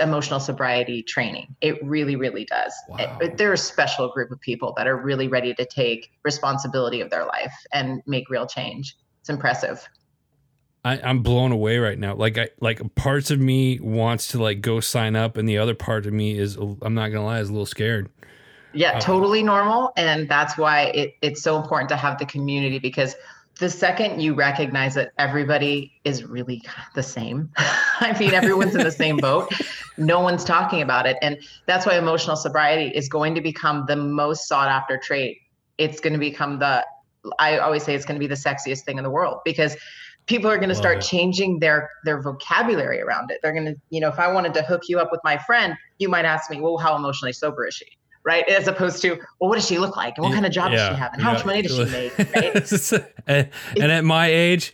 emotional 0.00 0.38
sobriety 0.38 1.02
training. 1.02 1.54
It 1.60 1.82
really 1.82 2.16
really 2.16 2.44
does. 2.44 2.74
Wow. 2.88 3.18
it, 3.20 3.38
they're 3.38 3.54
a 3.54 3.58
special 3.58 4.10
group 4.10 4.30
of 4.30 4.40
people 4.40 4.74
that 4.76 4.86
are 4.86 4.96
really 4.96 5.28
ready 5.28 5.54
to 5.54 5.64
take 5.64 6.10
responsibility 6.24 7.00
of 7.00 7.08
their 7.10 7.24
life 7.24 7.54
and 7.72 8.02
make 8.06 8.28
real 8.28 8.46
change. 8.46 8.96
It's 9.20 9.30
impressive 9.30 9.88
I, 10.84 10.96
am 11.08 11.22
blown 11.22 11.52
away 11.52 11.78
right 11.78 11.98
now. 11.98 12.14
Like 12.14 12.38
I 12.38 12.48
like 12.60 12.94
parts 12.94 13.30
of 13.30 13.38
me 13.38 13.78
wants 13.80 14.28
to 14.28 14.42
like 14.42 14.60
go 14.60 14.80
sign 14.80 15.14
up, 15.14 15.36
and 15.36 15.48
the 15.48 15.58
other 15.58 15.74
part 15.74 16.06
of 16.06 16.12
me 16.12 16.36
is 16.36 16.56
I'm 16.56 16.94
not 16.94 17.08
gonna 17.08 17.24
lie, 17.24 17.40
is 17.40 17.48
a 17.48 17.52
little 17.52 17.66
scared. 17.66 18.08
Yeah, 18.72 18.92
uh, 18.92 19.00
totally 19.00 19.42
normal, 19.42 19.92
and 19.96 20.28
that's 20.28 20.56
why 20.58 20.84
it, 20.86 21.14
it's 21.22 21.42
so 21.42 21.56
important 21.56 21.88
to 21.90 21.96
have 21.96 22.18
the 22.18 22.26
community 22.26 22.78
because 22.78 23.14
the 23.60 23.68
second 23.68 24.20
you 24.20 24.34
recognize 24.34 24.94
that 24.94 25.12
everybody 25.18 25.92
is 26.04 26.24
really 26.24 26.62
the 26.94 27.02
same, 27.02 27.50
I 27.56 28.16
mean 28.18 28.34
everyone's 28.34 28.74
in 28.74 28.82
the 28.82 28.90
same 28.90 29.16
boat. 29.18 29.52
No 29.98 30.20
one's 30.20 30.42
talking 30.42 30.82
about 30.82 31.06
it, 31.06 31.16
and 31.22 31.38
that's 31.66 31.86
why 31.86 31.96
emotional 31.96 32.34
sobriety 32.34 32.88
is 32.96 33.08
going 33.08 33.36
to 33.36 33.40
become 33.40 33.84
the 33.86 33.96
most 33.96 34.48
sought 34.48 34.68
after 34.68 34.98
trait. 34.98 35.38
It's 35.78 36.00
going 36.00 36.14
to 36.14 36.18
become 36.18 36.58
the 36.58 36.84
I 37.38 37.58
always 37.58 37.84
say 37.84 37.94
it's 37.94 38.04
going 38.04 38.16
to 38.16 38.20
be 38.20 38.26
the 38.26 38.34
sexiest 38.34 38.80
thing 38.80 38.98
in 38.98 39.04
the 39.04 39.10
world 39.10 39.40
because 39.44 39.76
people 40.26 40.50
are 40.50 40.56
going 40.56 40.68
to 40.68 40.74
start 40.74 41.00
changing 41.00 41.58
their 41.58 41.90
their 42.04 42.20
vocabulary 42.20 43.00
around 43.00 43.30
it. 43.30 43.38
They're 43.42 43.52
going 43.52 43.66
to 43.66 43.76
you 43.90 44.00
know 44.00 44.08
if 44.08 44.18
i 44.18 44.30
wanted 44.30 44.54
to 44.54 44.62
hook 44.62 44.82
you 44.88 44.98
up 44.98 45.10
with 45.10 45.20
my 45.24 45.38
friend 45.38 45.76
you 45.98 46.08
might 46.08 46.24
ask 46.24 46.50
me 46.50 46.60
well 46.60 46.78
how 46.78 46.96
emotionally 46.96 47.32
sober 47.32 47.66
is 47.66 47.74
she? 47.74 47.86
Right? 48.24 48.48
As 48.48 48.68
opposed 48.68 49.02
to 49.02 49.16
well 49.40 49.50
what 49.50 49.56
does 49.56 49.66
she 49.66 49.78
look 49.78 49.96
like? 49.96 50.14
And 50.16 50.24
what 50.24 50.32
kind 50.32 50.46
of 50.46 50.52
job 50.52 50.70
yeah, 50.70 50.76
does 50.76 50.88
she 50.88 51.00
have? 51.00 51.12
And 51.12 51.22
how 51.22 51.30
yeah. 51.30 51.36
much 51.36 51.46
money 51.46 51.62
does 51.62 51.76
she 51.76 51.84
make? 51.84 52.18
Right? 52.18 52.92
and, 53.26 53.50
and, 53.80 53.92
at 53.92 54.04
my 54.04 54.28
age 54.28 54.72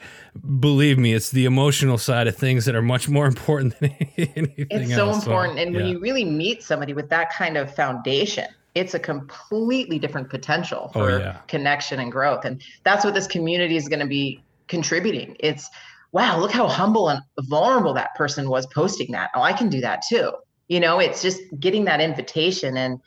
believe 0.61 0.99
me 0.99 1.15
it's 1.15 1.31
the 1.31 1.47
emotional 1.47 1.99
side 1.99 2.29
of 2.29 2.37
things 2.37 2.65
that 2.67 2.75
are 2.75 2.83
much 2.83 3.09
more 3.09 3.27
important 3.27 3.79
than 3.81 3.91
anything 4.17 4.67
it's 4.71 4.95
so 4.95 5.09
else. 5.09 5.25
important 5.25 5.57
so, 5.57 5.63
and 5.63 5.75
when 5.75 5.87
you 5.87 5.99
really 5.99 6.25
meet 6.25 6.63
somebody 6.63 6.93
with 6.93 7.09
that 7.09 7.33
kind 7.33 7.57
of 7.57 7.75
foundation 7.75 8.47
it's 8.75 8.95
a 8.95 8.99
completely 8.99 9.99
different 9.99 10.31
potential 10.31 10.91
oh, 10.91 10.93
for 10.93 11.11
oh, 11.11 11.35
connection 11.49 11.99
and 11.99 12.13
growth 12.13 12.45
and 12.45 12.63
that's 12.85 13.05
what 13.05 13.15
this 13.15 13.27
community 13.27 13.77
is 13.77 13.89
going 13.89 13.99
to 13.99 14.07
be 14.07 14.41
contributing. 14.69 15.37
It's 15.41 15.69
wow, 16.13 16.39
look 16.39 16.53
how 16.53 16.69
humble 16.69 17.09
and 17.09 17.21
vulnerable 17.41 17.95
that 17.95 18.15
person 18.15 18.49
was 18.49 18.67
posting 18.67 19.13
that. 19.13 19.31
Oh, 19.35 19.43
I 19.43 19.53
can 19.53 19.69
do 19.69 19.81
that 19.81 20.03
too. 20.09 20.33
You 20.69 20.81
know, 20.81 20.99
it's 20.99 21.23
just 21.23 21.41
getting 21.59 21.85
that 21.87 22.01
invitation 22.01 22.77
and 22.77 23.01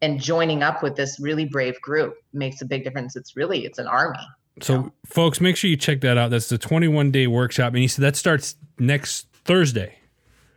and 0.00 0.20
joining 0.20 0.62
up 0.62 0.82
with 0.82 0.94
this 0.94 1.18
really 1.18 1.44
brave 1.44 1.80
group 1.80 2.14
makes 2.32 2.62
a 2.62 2.64
big 2.64 2.84
difference. 2.84 3.16
It's 3.16 3.36
really 3.36 3.64
it's 3.64 3.78
an 3.78 3.86
army. 3.86 4.18
So, 4.60 4.76
know? 4.76 4.92
folks, 5.06 5.40
make 5.40 5.56
sure 5.56 5.70
you 5.70 5.76
check 5.76 6.00
that 6.00 6.18
out. 6.18 6.30
That's 6.30 6.48
the 6.48 6.58
21 6.58 7.10
day 7.10 7.26
workshop, 7.26 7.74
and 7.74 7.82
you 7.82 7.88
said 7.88 8.02
that 8.02 8.16
starts 8.16 8.56
next 8.78 9.26
Thursday. 9.44 9.94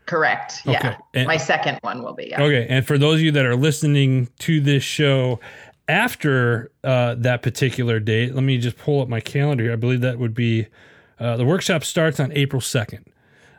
Correct. 0.06 0.62
Okay. 0.68 0.72
Yeah. 0.74 0.98
And, 1.13 1.27
My 1.27 1.38
second 1.38 1.80
one 1.82 2.03
will 2.03 2.13
be. 2.13 2.30
Yeah. 2.30 2.41
Okay. 2.41 2.65
And 2.68 2.86
for 2.86 2.98
those 2.98 3.15
of 3.15 3.22
you 3.22 3.32
that 3.32 3.46
are 3.46 3.56
listening 3.56 4.27
to 4.39 4.60
this 4.60 4.84
show 4.84 5.39
after 5.91 6.71
uh, 6.86 7.15
that 7.15 7.41
particular 7.41 8.00
date, 8.00 8.33
let 8.33 8.45
me 8.45 8.57
just 8.57 8.77
pull 8.77 9.01
up 9.01 9.10
my 9.10 9.19
calendar 9.19 9.65
here. 9.65 9.74
I 9.74 9.75
believe 9.75 10.00
that 10.01 10.17
would 10.17 10.33
be 10.33 10.67
uh, 11.19 11.36
the 11.36 11.45
workshop 11.45 11.83
starts 11.83 12.17
on 12.19 12.31
April 12.31 12.62
2nd. 12.62 13.03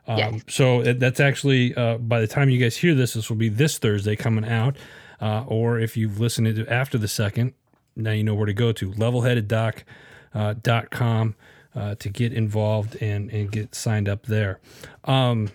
Um, 0.06 0.18
yes. 0.18 0.40
So 0.48 0.82
that's 0.82 1.20
actually, 1.20 1.74
uh, 1.74 1.98
by 1.98 2.20
the 2.20 2.26
time 2.26 2.48
you 2.48 2.58
guys 2.58 2.78
hear 2.78 2.94
this, 2.94 3.12
this 3.12 3.28
will 3.28 3.36
be 3.36 3.50
this 3.50 3.76
Thursday 3.78 4.16
coming 4.16 4.46
out. 4.46 4.76
Uh, 5.20 5.44
or 5.46 5.78
if 5.78 5.94
you've 5.96 6.18
listened 6.18 6.56
to 6.56 6.66
after 6.72 6.98
the 6.98 7.06
second, 7.06 7.52
now 7.94 8.10
you 8.12 8.24
know 8.24 8.34
where 8.34 8.46
to 8.46 8.54
go 8.54 8.72
to 8.72 8.90
levelheadeddoc.com 8.92 11.36
uh, 11.74 11.78
uh, 11.78 11.94
to 11.96 12.08
get 12.08 12.32
involved 12.32 12.96
and, 13.00 13.30
and 13.30 13.52
get 13.52 13.74
signed 13.74 14.08
up 14.08 14.24
there. 14.24 14.58
Um, 15.04 15.50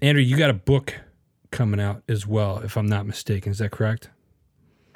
Andrea, 0.00 0.24
you 0.24 0.36
got 0.36 0.50
a 0.50 0.54
book 0.54 0.94
coming 1.50 1.80
out 1.80 2.04
as 2.08 2.24
well, 2.26 2.58
if 2.58 2.76
I'm 2.76 2.86
not 2.86 3.06
mistaken. 3.06 3.50
Is 3.50 3.58
that 3.58 3.72
correct? 3.72 4.08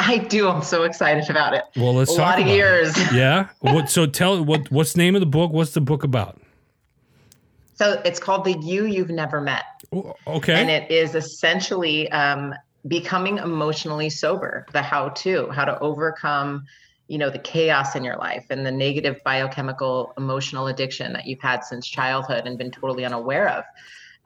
I 0.07 0.19
do. 0.19 0.49
I'm 0.49 0.63
so 0.63 0.83
excited 0.83 1.31
about 1.31 1.55
it. 1.55 1.65
Well, 1.77 1.95
let's 1.95 2.13
a 2.13 2.17
talk 2.17 2.39
lot 2.39 2.41
of 2.41 2.47
years. 2.47 2.97
It. 2.97 3.13
Yeah. 3.15 3.49
What? 3.61 3.91
So 3.91 4.07
tell 4.07 4.43
what? 4.45 4.71
What's 4.71 4.93
the 4.93 4.99
name 4.99 5.15
of 5.15 5.21
the 5.21 5.27
book? 5.27 5.53
What's 5.53 5.73
the 5.73 5.81
book 5.81 6.05
about? 6.05 6.41
So 7.75 8.01
it's 8.05 8.21
called 8.21 8.45
The 8.45 8.57
You 8.61 8.87
You've 8.87 9.11
Never 9.11 9.41
Met. 9.41 9.65
Okay. 10.27 10.55
And 10.55 10.71
it 10.71 10.91
is 10.91 11.15
essentially 11.15 12.11
um, 12.13 12.55
becoming 12.87 13.39
emotionally 13.39 14.11
sober, 14.11 14.67
the 14.73 14.83
how 14.83 15.09
to, 15.11 15.51
how 15.51 15.65
to 15.65 15.79
overcome, 15.81 16.67
you 17.09 17.19
know, 17.19 17.31
the 17.31 17.39
chaos 17.39 17.97
in 17.97 18.05
your 18.05 18.17
life 18.17 18.47
and 18.51 18.65
the 18.65 18.71
negative 18.71 19.17
biochemical 19.25 20.13
emotional 20.17 20.69
addiction 20.69 21.13
that 21.15 21.27
you've 21.27 21.41
had 21.41 21.65
since 21.65 21.87
childhood 21.87 22.47
and 22.47 22.59
been 22.59 22.71
totally 22.71 23.05
unaware 23.05 23.49
of. 23.49 23.65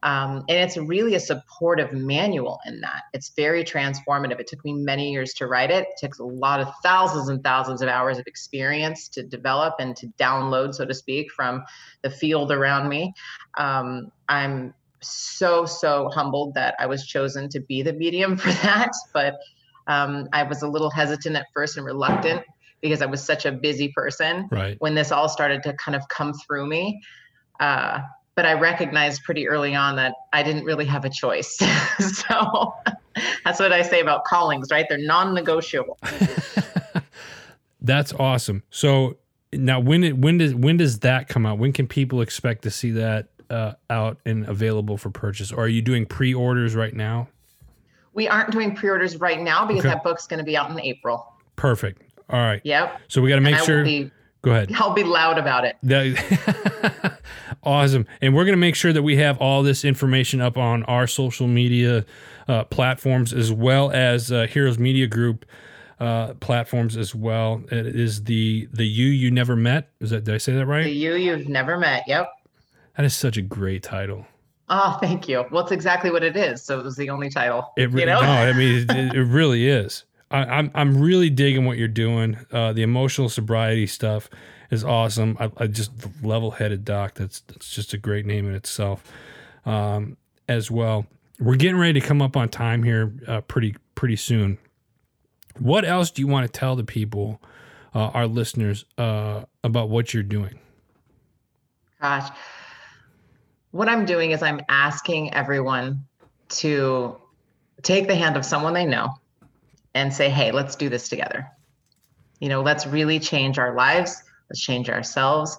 Um, 0.02 0.44
and 0.48 0.58
it's 0.58 0.76
really 0.76 1.14
a 1.16 1.20
supportive 1.20 1.92
manual 1.92 2.60
in 2.66 2.80
that. 2.82 3.02
It's 3.12 3.30
very 3.30 3.64
transformative. 3.64 4.38
It 4.38 4.46
took 4.46 4.64
me 4.64 4.72
many 4.72 5.10
years 5.10 5.34
to 5.34 5.46
write 5.46 5.70
it. 5.70 5.88
It 5.88 5.98
took 5.98 6.18
a 6.18 6.24
lot 6.24 6.60
of 6.60 6.68
thousands 6.82 7.28
and 7.28 7.42
thousands 7.42 7.82
of 7.82 7.88
hours 7.88 8.18
of 8.18 8.26
experience 8.26 9.08
to 9.08 9.24
develop 9.24 9.74
and 9.80 9.96
to 9.96 10.06
download, 10.18 10.74
so 10.74 10.84
to 10.84 10.94
speak, 10.94 11.32
from 11.32 11.64
the 12.02 12.10
field 12.10 12.52
around 12.52 12.88
me. 12.88 13.12
Um, 13.58 14.12
I'm 14.28 14.72
so, 15.00 15.66
so 15.66 16.10
humbled 16.12 16.54
that 16.54 16.76
I 16.78 16.86
was 16.86 17.04
chosen 17.04 17.48
to 17.50 17.60
be 17.60 17.82
the 17.82 17.92
medium 17.92 18.36
for 18.36 18.52
that. 18.62 18.92
But 19.12 19.34
um, 19.88 20.28
I 20.32 20.44
was 20.44 20.62
a 20.62 20.68
little 20.68 20.90
hesitant 20.90 21.34
at 21.34 21.46
first 21.52 21.76
and 21.76 21.84
reluctant 21.84 22.42
because 22.80 23.02
I 23.02 23.06
was 23.06 23.20
such 23.20 23.46
a 23.46 23.50
busy 23.52 23.88
person. 23.88 24.48
Right. 24.52 24.76
When 24.78 24.94
this 24.94 25.10
all 25.10 25.28
started 25.28 25.64
to 25.64 25.72
kind 25.72 25.96
of 25.96 26.06
come 26.08 26.32
through 26.34 26.68
me. 26.68 27.00
Uh, 27.58 28.02
but 28.38 28.46
I 28.46 28.52
recognized 28.52 29.24
pretty 29.24 29.48
early 29.48 29.74
on 29.74 29.96
that 29.96 30.14
I 30.32 30.44
didn't 30.44 30.62
really 30.62 30.84
have 30.84 31.04
a 31.04 31.10
choice. 31.10 31.56
so 31.98 32.72
that's 33.44 33.58
what 33.58 33.72
I 33.72 33.82
say 33.82 34.00
about 34.00 34.24
callings, 34.26 34.68
right? 34.70 34.86
They're 34.88 34.96
non-negotiable. 34.96 35.98
that's 37.80 38.12
awesome. 38.12 38.62
So 38.70 39.16
now, 39.52 39.80
when 39.80 40.04
it 40.04 40.18
when 40.18 40.38
does 40.38 40.54
when 40.54 40.76
does 40.76 41.00
that 41.00 41.26
come 41.26 41.46
out? 41.46 41.58
When 41.58 41.72
can 41.72 41.88
people 41.88 42.20
expect 42.20 42.62
to 42.62 42.70
see 42.70 42.92
that 42.92 43.26
uh, 43.50 43.72
out 43.90 44.18
and 44.24 44.46
available 44.48 44.96
for 44.96 45.10
purchase? 45.10 45.50
Or 45.50 45.64
are 45.64 45.68
you 45.68 45.82
doing 45.82 46.06
pre-orders 46.06 46.76
right 46.76 46.94
now? 46.94 47.26
We 48.14 48.28
aren't 48.28 48.52
doing 48.52 48.76
pre-orders 48.76 49.16
right 49.16 49.40
now 49.40 49.66
because 49.66 49.84
Okay. 49.84 49.94
that 49.94 50.04
book's 50.04 50.28
going 50.28 50.38
to 50.38 50.44
be 50.44 50.56
out 50.56 50.70
in 50.70 50.78
April. 50.78 51.26
Perfect. 51.56 52.02
All 52.30 52.38
right. 52.38 52.60
Yep. 52.62 53.00
So 53.08 53.20
we 53.20 53.30
got 53.30 53.34
to 53.34 53.40
make 53.40 53.58
sure. 53.58 53.84
Go 54.42 54.50
ahead. 54.50 54.70
I'll 54.74 54.94
be 54.94 55.04
loud 55.04 55.38
about 55.38 55.64
it. 55.64 55.76
Awesome. 57.62 58.06
And 58.20 58.34
we're 58.34 58.44
going 58.44 58.54
to 58.54 58.60
make 58.60 58.74
sure 58.74 58.92
that 58.92 59.02
we 59.02 59.16
have 59.16 59.38
all 59.38 59.62
this 59.62 59.84
information 59.84 60.40
up 60.40 60.56
on 60.56 60.84
our 60.84 61.06
social 61.06 61.46
media 61.46 62.04
uh, 62.46 62.64
platforms 62.64 63.32
as 63.32 63.52
well 63.52 63.90
as 63.90 64.32
uh, 64.32 64.46
Heroes 64.46 64.78
Media 64.78 65.06
Group 65.06 65.44
uh, 66.00 66.34
platforms 66.34 66.96
as 66.96 67.14
well. 67.14 67.62
It 67.70 67.86
is 67.86 68.24
the 68.24 68.68
the 68.72 68.86
you 68.86 69.08
you 69.08 69.30
never 69.30 69.56
met. 69.56 69.90
Is 70.00 70.10
that 70.10 70.24
did 70.24 70.34
I 70.34 70.38
say 70.38 70.52
that 70.54 70.66
right? 70.66 70.84
The 70.84 70.90
you 70.90 71.14
you've 71.16 71.48
never 71.48 71.76
met. 71.76 72.04
Yep. 72.06 72.30
That 72.96 73.04
is 73.04 73.14
such 73.14 73.36
a 73.36 73.42
great 73.42 73.82
title. 73.82 74.26
Oh, 74.70 74.98
thank 75.00 75.28
you. 75.28 75.44
Well, 75.50 75.62
it's 75.62 75.72
exactly 75.72 76.10
what 76.10 76.22
it 76.22 76.36
is. 76.36 76.62
So 76.62 76.78
it 76.78 76.84
was 76.84 76.96
the 76.96 77.10
only 77.10 77.30
title. 77.30 77.72
It 77.76 77.90
really, 77.90 78.00
you 78.00 78.06
know? 78.06 78.20
no, 78.20 78.28
I 78.28 78.52
mean, 78.52 78.86
it, 78.88 79.14
it 79.14 79.24
really 79.24 79.66
is. 79.66 80.04
I, 80.30 80.44
I'm 80.44 80.70
I'm 80.74 81.00
really 81.00 81.30
digging 81.30 81.64
what 81.64 81.78
you're 81.78 81.88
doing. 81.88 82.36
Uh, 82.52 82.72
the 82.72 82.82
emotional 82.82 83.28
sobriety 83.28 83.86
stuff 83.86 84.28
is 84.70 84.84
awesome. 84.84 85.36
I, 85.40 85.50
I 85.56 85.66
just 85.66 85.90
level 86.22 86.50
headed 86.50 86.84
doc. 86.84 87.14
That's 87.14 87.40
that's 87.40 87.70
just 87.70 87.94
a 87.94 87.98
great 87.98 88.26
name 88.26 88.48
in 88.48 88.54
itself, 88.54 89.02
um, 89.64 90.16
as 90.48 90.70
well. 90.70 91.06
We're 91.40 91.56
getting 91.56 91.78
ready 91.78 92.00
to 92.00 92.06
come 92.06 92.20
up 92.20 92.36
on 92.36 92.48
time 92.48 92.82
here, 92.82 93.12
uh, 93.26 93.40
pretty 93.42 93.76
pretty 93.94 94.16
soon. 94.16 94.58
What 95.58 95.84
else 95.84 96.10
do 96.10 96.22
you 96.22 96.28
want 96.28 96.46
to 96.46 96.52
tell 96.52 96.76
the 96.76 96.84
people, 96.84 97.40
uh, 97.94 98.08
our 98.08 98.26
listeners, 98.26 98.84
uh, 98.96 99.44
about 99.64 99.88
what 99.88 100.14
you're 100.14 100.22
doing? 100.22 100.58
Gosh. 102.00 102.30
What 103.70 103.88
I'm 103.88 104.06
doing 104.06 104.30
is 104.30 104.42
I'm 104.42 104.60
asking 104.68 105.34
everyone 105.34 106.04
to 106.48 107.16
take 107.82 108.06
the 108.06 108.14
hand 108.14 108.36
of 108.36 108.44
someone 108.44 108.72
they 108.72 108.86
know 108.86 109.14
and 109.98 110.14
say, 110.14 110.30
hey, 110.30 110.52
let's 110.52 110.76
do 110.76 110.88
this 110.88 111.08
together. 111.08 111.50
You 112.38 112.48
know, 112.48 112.62
let's 112.62 112.86
really 112.86 113.18
change 113.18 113.58
our 113.58 113.74
lives, 113.74 114.22
let's 114.48 114.62
change 114.62 114.88
ourselves, 114.88 115.58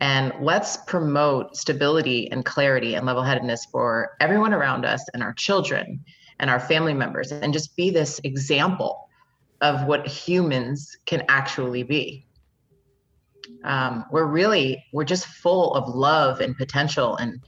and 0.00 0.32
let's 0.40 0.76
promote 0.76 1.56
stability 1.56 2.30
and 2.30 2.44
clarity 2.44 2.94
and 2.94 3.04
level 3.04 3.24
headedness 3.24 3.64
for 3.64 4.16
everyone 4.20 4.54
around 4.54 4.84
us 4.84 5.04
and 5.14 5.22
our 5.22 5.32
children 5.32 6.04
and 6.38 6.48
our 6.48 6.60
family 6.60 6.94
members, 6.94 7.32
and 7.32 7.52
just 7.52 7.74
be 7.74 7.90
this 7.90 8.20
example 8.22 9.08
of 9.60 9.84
what 9.86 10.06
humans 10.06 10.96
can 11.06 11.24
actually 11.28 11.82
be. 11.82 12.24
Um, 13.64 14.04
we're 14.12 14.26
really 14.26 14.84
we're 14.92 15.04
just 15.04 15.26
full 15.26 15.74
of 15.74 15.92
love 15.92 16.40
and 16.40 16.56
potential 16.56 17.16
and 17.16 17.40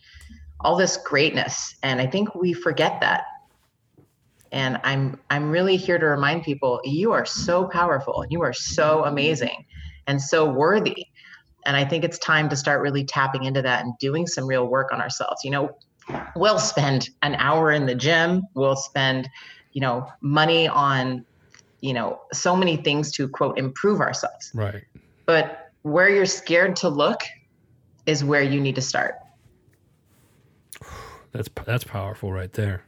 all 0.60 0.76
this 0.76 0.96
greatness. 0.96 1.76
And 1.84 2.00
i 2.00 2.06
think 2.06 2.34
we 2.34 2.52
forget 2.52 3.00
that 3.00 3.24
and 4.52 4.78
i'm 4.84 5.18
i'm 5.30 5.50
really 5.50 5.76
here 5.76 5.98
to 5.98 6.06
remind 6.06 6.42
people 6.42 6.80
you 6.84 7.12
are 7.12 7.24
so 7.24 7.66
powerful 7.66 8.22
and 8.22 8.32
you 8.32 8.42
are 8.42 8.52
so 8.52 9.04
amazing 9.04 9.64
and 10.06 10.20
so 10.20 10.44
worthy 10.50 11.06
and 11.66 11.76
i 11.76 11.84
think 11.84 12.04
it's 12.04 12.18
time 12.18 12.48
to 12.48 12.56
start 12.56 12.80
really 12.80 13.04
tapping 13.04 13.44
into 13.44 13.62
that 13.62 13.84
and 13.84 13.94
doing 13.98 14.26
some 14.26 14.46
real 14.46 14.66
work 14.66 14.92
on 14.92 15.00
ourselves 15.00 15.40
you 15.44 15.50
know 15.50 15.70
we'll 16.36 16.58
spend 16.58 17.08
an 17.22 17.34
hour 17.36 17.70
in 17.70 17.86
the 17.86 17.94
gym 17.94 18.42
we'll 18.54 18.76
spend 18.76 19.28
you 19.72 19.80
know 19.80 20.06
money 20.20 20.68
on 20.68 21.24
you 21.80 21.92
know 21.92 22.20
so 22.32 22.54
many 22.56 22.76
things 22.76 23.12
to 23.12 23.28
quote 23.28 23.58
improve 23.58 24.00
ourselves 24.00 24.50
Right. 24.54 24.82
but 25.26 25.60
where 25.82 26.08
you're 26.08 26.26
scared 26.26 26.76
to 26.76 26.88
look 26.88 27.20
is 28.06 28.24
where 28.24 28.42
you 28.42 28.60
need 28.60 28.74
to 28.74 28.82
start. 28.82 29.16
That's 31.32 31.48
that's 31.64 31.84
powerful 31.84 32.32
right 32.32 32.52
there. 32.52 32.84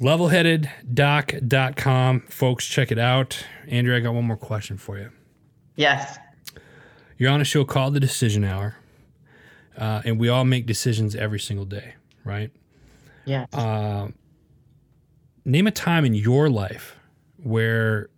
Levelheadeddoc.com. 0.00 2.20
Folks, 2.28 2.66
check 2.66 2.90
it 2.92 2.98
out. 2.98 3.44
Andrea, 3.68 3.98
I 3.98 4.00
got 4.00 4.14
one 4.14 4.24
more 4.24 4.36
question 4.36 4.76
for 4.76 4.98
you. 4.98 5.10
Yes. 5.76 6.18
You're 7.18 7.30
on 7.30 7.40
a 7.40 7.44
show 7.44 7.64
called 7.64 7.94
The 7.94 8.00
Decision 8.00 8.44
Hour, 8.44 8.76
uh, 9.76 10.02
and 10.04 10.18
we 10.18 10.28
all 10.28 10.44
make 10.44 10.66
decisions 10.66 11.14
every 11.14 11.38
single 11.40 11.64
day, 11.64 11.94
right? 12.24 12.50
Yes. 13.24 13.52
Uh, 13.54 14.08
name 15.44 15.66
a 15.66 15.70
time 15.70 16.04
in 16.04 16.14
your 16.14 16.50
life 16.50 16.96
where 17.42 18.08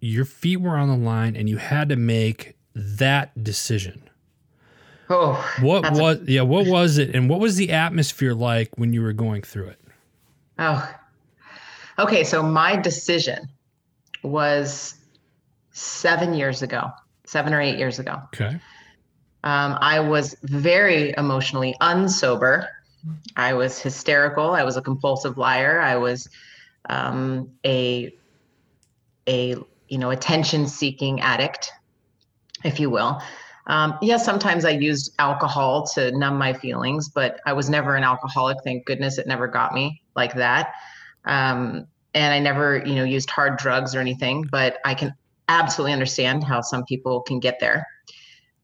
your 0.00 0.24
feet 0.24 0.58
were 0.60 0.76
on 0.76 0.88
the 0.88 0.96
line 0.96 1.34
and 1.34 1.48
you 1.48 1.56
had 1.56 1.88
to 1.88 1.96
make 1.96 2.56
that 2.74 3.42
decision. 3.42 4.08
oh, 5.10 5.34
What 5.60 5.82
that's 5.82 5.98
a- 5.98 6.02
was 6.02 6.20
yeah? 6.28 6.42
What 6.42 6.66
was 6.68 6.98
it, 6.98 7.14
and 7.14 7.28
what 7.28 7.40
was 7.40 7.56
the 7.56 7.72
atmosphere 7.72 8.34
like 8.34 8.70
when 8.76 8.92
you 8.92 9.02
were 9.02 9.12
going 9.12 9.42
through 9.42 9.68
it? 9.68 9.80
oh. 10.60 10.94
Okay, 11.98 12.24
so 12.24 12.42
my 12.42 12.76
decision 12.76 13.48
was 14.22 14.94
seven 15.72 16.34
years 16.34 16.62
ago, 16.62 16.90
seven 17.24 17.52
or 17.52 17.60
eight 17.60 17.78
years 17.78 17.98
ago. 17.98 18.20
Okay. 18.34 18.58
Um, 19.44 19.78
I 19.80 20.00
was 20.00 20.36
very 20.42 21.14
emotionally 21.16 21.74
unsober. 21.80 22.68
I 23.36 23.54
was 23.54 23.78
hysterical. 23.78 24.50
I 24.50 24.64
was 24.64 24.76
a 24.76 24.82
compulsive 24.82 25.38
liar. 25.38 25.80
I 25.80 25.96
was 25.96 26.28
um, 26.88 27.50
a 27.64 28.12
a 29.28 29.56
you 29.88 29.98
know 29.98 30.10
attention-seeking 30.10 31.20
addict, 31.20 31.70
if 32.64 32.80
you 32.80 32.90
will. 32.90 33.22
Um, 33.66 33.98
yes, 34.00 34.24
sometimes 34.24 34.64
I 34.64 34.70
used 34.70 35.14
alcohol 35.18 35.86
to 35.94 36.10
numb 36.16 36.38
my 36.38 36.52
feelings, 36.52 37.08
but 37.08 37.38
I 37.44 37.52
was 37.52 37.68
never 37.68 37.94
an 37.94 38.02
alcoholic. 38.02 38.58
Thank 38.64 38.86
goodness 38.86 39.18
it 39.18 39.26
never 39.26 39.46
got 39.46 39.74
me 39.74 40.02
like 40.16 40.34
that. 40.34 40.72
Um, 41.28 41.86
and 42.14 42.34
I 42.34 42.40
never, 42.40 42.82
you 42.84 42.94
know, 42.94 43.04
used 43.04 43.30
hard 43.30 43.58
drugs 43.58 43.94
or 43.94 44.00
anything. 44.00 44.48
But 44.50 44.78
I 44.84 44.94
can 44.94 45.14
absolutely 45.48 45.92
understand 45.92 46.44
how 46.44 46.60
some 46.60 46.84
people 46.84 47.20
can 47.22 47.38
get 47.38 47.60
there. 47.60 47.86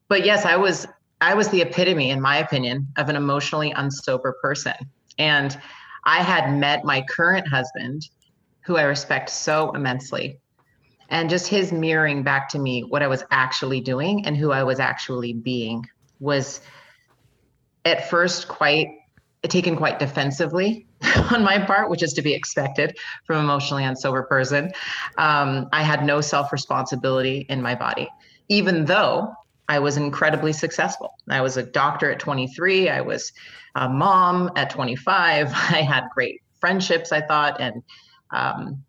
But 0.07 0.25
yes, 0.25 0.45
I 0.45 0.55
was 0.57 0.87
I 1.21 1.33
was 1.33 1.47
the 1.49 1.61
epitome, 1.61 2.09
in 2.09 2.21
my 2.21 2.37
opinion, 2.37 2.87
of 2.97 3.09
an 3.09 3.15
emotionally 3.15 3.73
unsober 3.73 4.33
person. 4.41 4.75
And 5.17 5.57
I 6.03 6.21
had 6.21 6.53
met 6.53 6.83
my 6.83 7.03
current 7.09 7.47
husband, 7.47 8.09
who 8.61 8.77
I 8.77 8.83
respect 8.83 9.29
so 9.29 9.71
immensely. 9.71 10.39
And 11.09 11.29
just 11.29 11.47
his 11.47 11.71
mirroring 11.71 12.23
back 12.23 12.49
to 12.49 12.59
me 12.59 12.83
what 12.83 13.01
I 13.01 13.07
was 13.07 13.23
actually 13.31 13.79
doing 13.79 14.25
and 14.25 14.35
who 14.35 14.51
I 14.51 14.63
was 14.63 14.79
actually 14.79 15.33
being 15.33 15.85
was 16.19 16.61
at 17.85 18.09
first 18.09 18.47
quite 18.47 18.89
taken 19.49 19.75
quite 19.75 19.99
defensively 19.99 20.87
on 21.31 21.43
my 21.43 21.59
part, 21.59 21.89
which 21.89 22.03
is 22.03 22.13
to 22.13 22.21
be 22.21 22.33
expected 22.33 22.97
from 23.25 23.43
emotionally 23.43 23.83
unsober 23.83 24.27
person. 24.27 24.71
Um, 25.17 25.69
I 25.71 25.83
had 25.83 26.05
no 26.05 26.21
self 26.21 26.51
responsibility 26.51 27.45
in 27.49 27.61
my 27.61 27.75
body, 27.75 28.09
even 28.49 28.85
though 28.85 29.33
I 29.67 29.79
was 29.79 29.97
incredibly 29.97 30.53
successful. 30.53 31.15
I 31.29 31.41
was 31.41 31.57
a 31.57 31.63
doctor 31.63 32.11
at 32.11 32.19
23. 32.19 32.89
I 32.89 33.01
was 33.01 33.33
a 33.75 33.89
mom 33.89 34.51
at 34.55 34.69
25. 34.69 35.47
I 35.53 35.81
had 35.81 36.05
great 36.13 36.41
friendships, 36.59 37.11
I 37.11 37.21
thought, 37.21 37.59
and 37.59 37.83
um, 38.31 38.83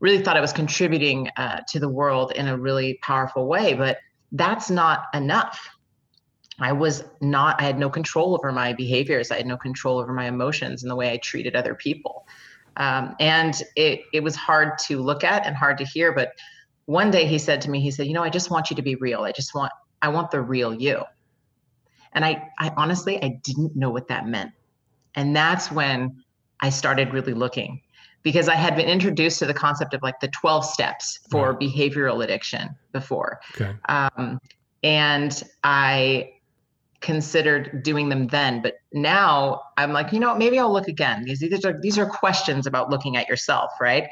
really 0.00 0.22
thought 0.22 0.36
I 0.36 0.40
was 0.40 0.52
contributing 0.52 1.28
uh, 1.36 1.60
to 1.68 1.80
the 1.80 1.88
world 1.88 2.32
in 2.32 2.48
a 2.48 2.56
really 2.56 2.98
powerful 3.02 3.46
way. 3.46 3.74
But 3.74 3.98
that's 4.32 4.70
not 4.70 5.06
enough. 5.14 5.68
I 6.62 6.72
was 6.72 7.04
not, 7.20 7.60
I 7.60 7.64
had 7.64 7.78
no 7.78 7.90
control 7.90 8.34
over 8.34 8.52
my 8.52 8.72
behaviors. 8.72 9.30
I 9.30 9.36
had 9.36 9.46
no 9.46 9.56
control 9.56 9.98
over 9.98 10.12
my 10.12 10.26
emotions 10.26 10.82
and 10.82 10.90
the 10.90 10.96
way 10.96 11.10
I 11.10 11.16
treated 11.16 11.56
other 11.56 11.74
people. 11.74 12.26
Um, 12.76 13.16
and 13.20 13.60
it, 13.76 14.02
it 14.12 14.22
was 14.22 14.36
hard 14.36 14.78
to 14.86 15.00
look 15.00 15.24
at 15.24 15.46
and 15.46 15.56
hard 15.56 15.78
to 15.78 15.84
hear. 15.84 16.12
But 16.12 16.32
one 16.86 17.10
day 17.10 17.26
he 17.26 17.38
said 17.38 17.60
to 17.62 17.70
me, 17.70 17.80
he 17.80 17.90
said, 17.90 18.06
you 18.06 18.14
know, 18.14 18.22
I 18.22 18.30
just 18.30 18.50
want 18.50 18.70
you 18.70 18.76
to 18.76 18.82
be 18.82 18.94
real. 18.94 19.22
I 19.22 19.32
just 19.32 19.54
want, 19.54 19.72
I 20.00 20.08
want 20.08 20.30
the 20.30 20.40
real 20.40 20.72
you. 20.72 21.02
And 22.12 22.24
I, 22.24 22.48
I 22.58 22.72
honestly, 22.76 23.22
I 23.22 23.40
didn't 23.42 23.74
know 23.74 23.90
what 23.90 24.08
that 24.08 24.26
meant. 24.26 24.52
And 25.14 25.34
that's 25.34 25.70
when 25.70 26.22
I 26.60 26.70
started 26.70 27.12
really 27.12 27.34
looking 27.34 27.80
because 28.22 28.48
I 28.48 28.54
had 28.54 28.76
been 28.76 28.88
introduced 28.88 29.40
to 29.40 29.46
the 29.46 29.54
concept 29.54 29.94
of 29.94 30.02
like 30.02 30.20
the 30.20 30.28
12 30.28 30.64
steps 30.64 31.18
for 31.30 31.54
behavioral 31.58 32.22
addiction 32.22 32.70
before. 32.92 33.40
Okay. 33.56 33.74
Um, 33.88 34.38
and 34.82 35.42
I 35.64 36.32
considered 37.02 37.82
doing 37.82 38.08
them 38.08 38.28
then, 38.28 38.62
but 38.62 38.76
now 38.92 39.62
I'm 39.76 39.92
like, 39.92 40.12
you 40.12 40.20
know, 40.20 40.34
maybe 40.34 40.58
I'll 40.58 40.72
look 40.72 40.88
again 40.88 41.24
because 41.24 41.40
these 41.40 41.64
are 41.64 41.78
these 41.80 41.98
are 41.98 42.06
questions 42.06 42.66
about 42.66 42.90
looking 42.90 43.16
at 43.16 43.28
yourself, 43.28 43.72
right? 43.80 44.08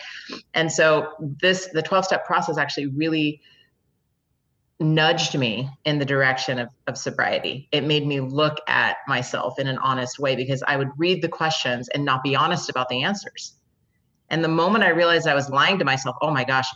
And 0.55 0.71
so 0.71 1.13
this 1.41 1.69
the 1.73 1.83
12 1.83 2.05
step 2.05 2.27
process 2.27 2.59
actually 2.59 2.87
really 2.89 3.41
nudged 4.81 5.39
me 5.39 5.69
in 5.85 5.99
the 5.99 6.05
direction 6.05 6.59
of, 6.59 6.71
of 6.87 6.97
sobriety. 6.97 7.69
It 7.71 7.85
made 7.85 8.07
me 8.07 8.21
look 8.21 8.57
at 8.67 8.97
myself 9.07 9.59
in 9.59 9.67
an 9.67 9.79
honest 9.79 10.19
way 10.19 10.35
because 10.35 10.63
I 10.67 10.77
would 10.77 10.89
read 10.97 11.23
the 11.23 11.29
questions 11.29 11.89
and 11.89 12.05
not 12.05 12.23
be 12.23 12.35
honest 12.35 12.71
about 12.71 12.89
the 12.89 13.03
answers. 13.03 13.55
And 14.31 14.43
the 14.43 14.49
moment 14.49 14.85
I 14.85 14.91
realized 14.91 15.27
I 15.27 15.35
was 15.35 15.51
lying 15.51 15.79
to 15.81 15.85
myself, 15.85 16.17
oh 16.23 16.31
my 16.31 16.45
gosh, 16.45 16.69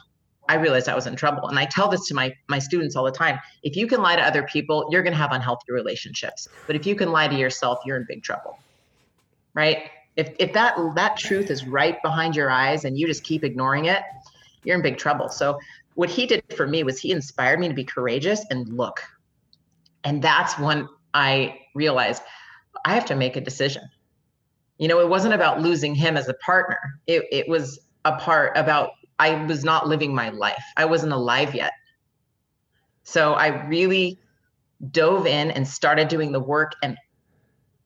I 0.48 0.56
realized 0.56 0.88
I 0.88 0.94
was 0.94 1.06
in 1.06 1.16
trouble. 1.16 1.48
And 1.48 1.58
I 1.58 1.64
tell 1.64 1.88
this 1.88 2.06
to 2.08 2.14
my 2.14 2.34
my 2.48 2.58
students 2.58 2.96
all 2.96 3.04
the 3.04 3.12
time. 3.12 3.38
If 3.62 3.76
you 3.76 3.86
can 3.86 4.02
lie 4.02 4.16
to 4.16 4.22
other 4.22 4.42
people, 4.42 4.88
you're 4.90 5.02
going 5.02 5.12
to 5.12 5.18
have 5.18 5.32
unhealthy 5.32 5.72
relationships. 5.72 6.48
But 6.66 6.76
if 6.76 6.86
you 6.86 6.94
can 6.94 7.10
lie 7.12 7.28
to 7.28 7.34
yourself, 7.34 7.80
you're 7.84 7.96
in 7.96 8.04
big 8.06 8.22
trouble. 8.22 8.58
Right? 9.54 9.90
If 10.16 10.34
if 10.38 10.52
that 10.52 10.76
that 10.94 11.16
truth 11.16 11.50
is 11.50 11.66
right 11.66 12.00
behind 12.02 12.36
your 12.36 12.50
eyes 12.50 12.84
and 12.84 12.98
you 12.98 13.06
just 13.06 13.24
keep 13.24 13.44
ignoring 13.44 13.86
it, 13.86 14.02
you're 14.64 14.76
in 14.76 14.82
big 14.82 14.98
trouble. 14.98 15.28
So 15.28 15.58
what 15.94 16.10
he 16.10 16.26
did 16.26 16.44
for 16.56 16.66
me 16.66 16.82
was 16.82 16.98
he 16.98 17.12
inspired 17.12 17.58
me 17.58 17.68
to 17.68 17.74
be 17.74 17.84
courageous 17.84 18.44
and 18.50 18.68
look. 18.68 19.02
And 20.02 20.20
that's 20.22 20.58
when 20.58 20.88
I 21.14 21.60
realized 21.74 22.22
I 22.84 22.94
have 22.94 23.06
to 23.06 23.14
make 23.14 23.36
a 23.36 23.40
decision. 23.40 23.88
You 24.78 24.88
know, 24.88 25.00
it 25.00 25.08
wasn't 25.08 25.34
about 25.34 25.60
losing 25.60 25.94
him 25.94 26.16
as 26.16 26.28
a 26.28 26.34
partner. 26.34 26.78
It 27.06 27.24
it 27.30 27.48
was 27.48 27.80
a 28.04 28.16
part 28.18 28.52
about 28.56 28.90
I 29.18 29.44
was 29.44 29.64
not 29.64 29.88
living 29.88 30.14
my 30.14 30.30
life. 30.30 30.64
I 30.76 30.84
wasn't 30.84 31.12
alive 31.12 31.54
yet. 31.54 31.72
So 33.04 33.34
I 33.34 33.66
really 33.66 34.18
dove 34.90 35.26
in 35.26 35.50
and 35.50 35.66
started 35.66 36.08
doing 36.08 36.32
the 36.32 36.40
work 36.40 36.72
and 36.82 36.96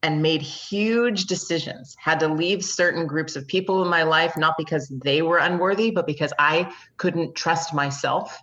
and 0.04 0.22
made 0.22 0.40
huge 0.40 1.24
decisions. 1.24 1.96
Had 1.98 2.20
to 2.20 2.28
leave 2.28 2.64
certain 2.64 3.06
groups 3.06 3.34
of 3.34 3.48
people 3.48 3.82
in 3.82 3.88
my 3.88 4.04
life 4.04 4.36
not 4.36 4.54
because 4.56 4.88
they 4.88 5.22
were 5.22 5.38
unworthy, 5.38 5.90
but 5.90 6.06
because 6.06 6.32
I 6.38 6.72
couldn't 6.98 7.34
trust 7.34 7.74
myself 7.74 8.38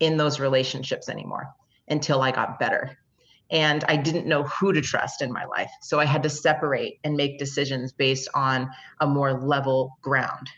in 0.00 0.16
those 0.16 0.40
relationships 0.40 1.10
anymore 1.10 1.54
until 1.88 2.22
I 2.22 2.30
got 2.30 2.58
better. 2.58 2.96
And 3.50 3.84
I 3.84 3.96
didn't 3.96 4.26
know 4.26 4.44
who 4.44 4.72
to 4.72 4.80
trust 4.80 5.20
in 5.20 5.30
my 5.30 5.44
life. 5.44 5.70
So 5.82 6.00
I 6.00 6.06
had 6.06 6.22
to 6.22 6.30
separate 6.30 6.98
and 7.04 7.14
make 7.14 7.38
decisions 7.38 7.92
based 7.92 8.28
on 8.34 8.70
a 9.00 9.06
more 9.06 9.34
level 9.34 9.98
ground. 10.00 10.48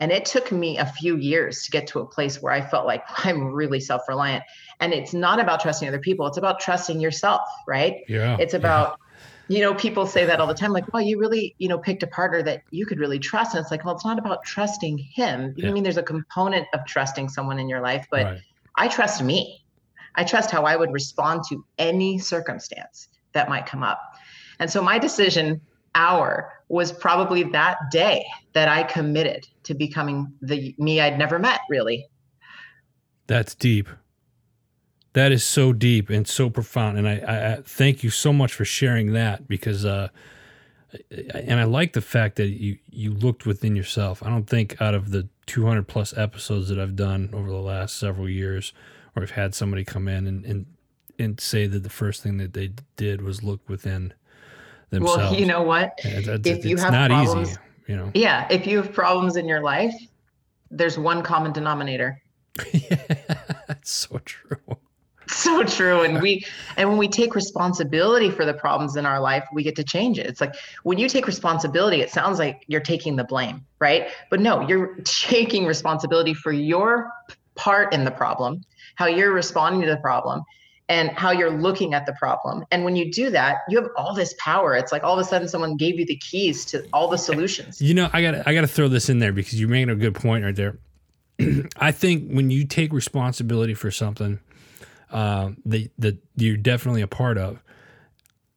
And 0.00 0.10
it 0.10 0.24
took 0.24 0.50
me 0.50 0.78
a 0.78 0.86
few 0.86 1.16
years 1.16 1.62
to 1.64 1.70
get 1.70 1.86
to 1.88 2.00
a 2.00 2.06
place 2.06 2.40
where 2.40 2.52
I 2.52 2.62
felt 2.62 2.86
like 2.86 3.04
I'm 3.24 3.52
really 3.52 3.80
self 3.80 4.02
reliant. 4.08 4.42
And 4.80 4.92
it's 4.92 5.12
not 5.12 5.38
about 5.38 5.60
trusting 5.60 5.86
other 5.86 5.98
people, 5.98 6.26
it's 6.26 6.38
about 6.38 6.58
trusting 6.58 7.00
yourself, 7.00 7.42
right? 7.68 7.96
Yeah. 8.08 8.36
It's 8.40 8.54
about, 8.54 8.98
yeah. 9.48 9.58
you 9.58 9.62
know, 9.62 9.74
people 9.74 10.06
say 10.06 10.24
that 10.24 10.40
all 10.40 10.46
the 10.46 10.54
time, 10.54 10.72
like, 10.72 10.90
well, 10.92 11.02
you 11.02 11.18
really, 11.18 11.54
you 11.58 11.68
know, 11.68 11.78
picked 11.78 12.02
a 12.02 12.06
partner 12.06 12.42
that 12.42 12.62
you 12.70 12.86
could 12.86 12.98
really 12.98 13.18
trust. 13.18 13.54
And 13.54 13.62
it's 13.62 13.70
like, 13.70 13.84
well, 13.84 13.94
it's 13.94 14.04
not 14.04 14.18
about 14.18 14.42
trusting 14.44 14.96
him. 14.96 15.54
Yeah. 15.56 15.68
I 15.68 15.72
mean, 15.72 15.82
there's 15.82 15.98
a 15.98 16.02
component 16.02 16.66
of 16.72 16.86
trusting 16.86 17.28
someone 17.28 17.58
in 17.58 17.68
your 17.68 17.82
life, 17.82 18.06
but 18.10 18.24
right. 18.24 18.40
I 18.76 18.88
trust 18.88 19.22
me. 19.22 19.64
I 20.14 20.24
trust 20.24 20.50
how 20.50 20.64
I 20.64 20.76
would 20.76 20.92
respond 20.92 21.44
to 21.50 21.64
any 21.78 22.18
circumstance 22.18 23.08
that 23.32 23.48
might 23.48 23.66
come 23.66 23.82
up. 23.82 24.00
And 24.58 24.70
so 24.70 24.82
my 24.82 24.98
decision 24.98 25.60
hour 25.94 26.52
was 26.68 26.92
probably 26.92 27.42
that 27.42 27.78
day 27.90 28.24
that 28.52 28.68
I 28.68 28.84
committed 28.84 29.46
to 29.64 29.74
becoming 29.74 30.32
the 30.40 30.74
me 30.78 31.00
I'd 31.00 31.18
never 31.18 31.38
met, 31.38 31.60
really. 31.68 32.06
That's 33.26 33.54
deep. 33.54 33.88
That 35.12 35.32
is 35.32 35.44
so 35.44 35.72
deep 35.72 36.08
and 36.08 36.26
so 36.26 36.48
profound. 36.50 36.98
And 36.98 37.08
I, 37.08 37.14
I 37.14 37.62
thank 37.62 38.04
you 38.04 38.10
so 38.10 38.32
much 38.32 38.54
for 38.54 38.64
sharing 38.64 39.12
that 39.12 39.48
because, 39.48 39.84
uh, 39.84 40.08
and 41.34 41.58
I 41.58 41.64
like 41.64 41.92
the 41.92 42.00
fact 42.00 42.36
that 42.36 42.48
you, 42.48 42.78
you 42.88 43.12
looked 43.12 43.46
within 43.46 43.74
yourself. 43.74 44.22
I 44.22 44.30
don't 44.30 44.48
think 44.48 44.80
out 44.80 44.94
of 44.94 45.10
the 45.10 45.28
200 45.46 45.88
plus 45.88 46.16
episodes 46.16 46.68
that 46.68 46.78
I've 46.78 46.94
done 46.94 47.30
over 47.32 47.48
the 47.48 47.56
last 47.56 47.98
several 47.98 48.28
years, 48.28 48.72
or 49.16 49.24
I've 49.24 49.32
had 49.32 49.54
somebody 49.54 49.84
come 49.84 50.06
in 50.06 50.28
and, 50.28 50.44
and, 50.44 50.66
and 51.18 51.40
say 51.40 51.66
that 51.66 51.82
the 51.82 51.90
first 51.90 52.22
thing 52.22 52.38
that 52.38 52.52
they 52.54 52.70
did 52.96 53.22
was 53.22 53.42
look 53.42 53.68
within 53.68 54.14
themselves. 54.90 55.18
Well, 55.18 55.34
you 55.34 55.46
know 55.46 55.62
what? 55.62 55.98
if 56.04 56.64
you 56.64 56.76
have 56.76 56.92
not 56.92 57.10
problems, 57.10 57.50
easy, 57.50 57.60
you 57.88 57.96
know. 57.96 58.10
Yeah, 58.14 58.46
if 58.50 58.66
you 58.66 58.76
have 58.76 58.92
problems 58.92 59.36
in 59.36 59.48
your 59.48 59.60
life, 59.60 59.94
there's 60.70 60.98
one 60.98 61.22
common 61.22 61.52
denominator. 61.52 62.20
yeah, 62.72 62.96
that's 63.66 63.90
so 63.90 64.18
true. 64.24 64.58
So 65.28 65.62
true. 65.62 66.02
And 66.02 66.20
we 66.20 66.44
and 66.76 66.88
when 66.88 66.98
we 66.98 67.06
take 67.06 67.34
responsibility 67.34 68.30
for 68.30 68.44
the 68.44 68.52
problems 68.52 68.96
in 68.96 69.06
our 69.06 69.20
life, 69.20 69.46
we 69.52 69.62
get 69.62 69.76
to 69.76 69.84
change 69.84 70.18
it. 70.18 70.26
It's 70.26 70.40
like 70.40 70.54
when 70.82 70.98
you 70.98 71.08
take 71.08 71.26
responsibility, 71.26 72.00
it 72.00 72.10
sounds 72.10 72.38
like 72.38 72.64
you're 72.66 72.80
taking 72.80 73.14
the 73.16 73.24
blame, 73.24 73.64
right? 73.78 74.08
But 74.28 74.40
no, 74.40 74.66
you're 74.66 74.96
taking 75.04 75.66
responsibility 75.66 76.34
for 76.34 76.52
your 76.52 77.12
part 77.54 77.94
in 77.94 78.04
the 78.04 78.10
problem, 78.10 78.62
how 78.96 79.06
you're 79.06 79.32
responding 79.32 79.82
to 79.82 79.86
the 79.86 79.98
problem, 79.98 80.42
and 80.90 81.10
how 81.10 81.30
you're 81.30 81.52
looking 81.52 81.94
at 81.94 82.04
the 82.04 82.12
problem. 82.14 82.64
And 82.72 82.84
when 82.84 82.96
you 82.96 83.10
do 83.12 83.30
that, 83.30 83.58
you 83.68 83.80
have 83.80 83.88
all 83.96 84.12
this 84.12 84.34
power. 84.40 84.74
It's 84.74 84.90
like 84.90 85.04
all 85.04 85.14
of 85.14 85.20
a 85.20 85.24
sudden 85.24 85.46
someone 85.46 85.76
gave 85.76 86.00
you 86.00 86.04
the 86.04 86.16
keys 86.16 86.64
to 86.66 86.84
all 86.92 87.08
the 87.08 87.16
solutions. 87.16 87.80
You 87.80 87.94
know, 87.94 88.10
I 88.12 88.20
got 88.20 88.46
I 88.46 88.52
got 88.52 88.62
to 88.62 88.66
throw 88.66 88.88
this 88.88 89.08
in 89.08 89.20
there 89.20 89.32
because 89.32 89.58
you're 89.58 89.68
making 89.68 89.90
a 89.90 89.94
good 89.94 90.16
point 90.16 90.44
right 90.44 90.54
there. 90.54 90.78
I 91.76 91.92
think 91.92 92.30
when 92.32 92.50
you 92.50 92.66
take 92.66 92.92
responsibility 92.92 93.72
for 93.72 93.92
something 93.92 94.40
uh, 95.12 95.50
that 95.64 95.90
that 95.98 96.18
you're 96.34 96.56
definitely 96.56 97.02
a 97.02 97.08
part 97.08 97.38
of, 97.38 97.62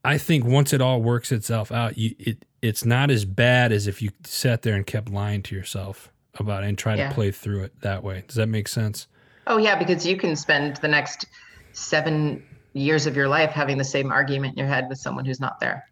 I 0.04 0.17
think 0.17 0.43
once 0.43 0.74
it 0.74 0.82
all 0.82 1.04
works 1.04 1.32
itself 1.32 1.72
out, 1.72 2.00
you 2.00 2.15
it 2.17 2.43
it's 2.63 2.84
not 2.84 3.12
as 3.12 3.26
bad 3.26 3.72
as 3.72 3.86
if 3.86 4.02
you 4.02 4.10
sat 4.26 4.63
there 4.63 4.74
and 4.74 4.88
kept 4.88 5.10
lying 5.12 5.43
to 5.43 5.56
yourself 5.56 6.12
about 6.39 6.63
it 6.63 6.67
and 6.67 6.80
try 6.80 6.96
yeah. 6.96 7.10
to 7.10 7.13
play 7.13 7.30
through 7.30 7.62
it 7.62 7.80
that 7.82 8.04
way. 8.04 8.24
Does 8.26 8.38
that 8.38 8.48
make 8.48 8.67
sense? 8.67 9.06
Oh 9.46 9.58
yeah, 9.58 9.78
because 9.78 10.06
you 10.06 10.17
can 10.17 10.36
spend 10.36 10.78
the 10.78 10.88
next 10.88 11.26
seven 11.74 12.44
years 12.74 13.06
of 13.06 13.16
your 13.16 13.28
life 13.28 13.52
having 13.52 13.78
the 13.78 13.84
same 13.84 14.12
argument 14.12 14.54
in 14.54 14.60
your 14.60 14.68
head 14.68 14.88
with 14.90 14.98
someone 14.98 15.26
who's 15.26 15.40
not 15.40 15.60
there. 15.60 15.86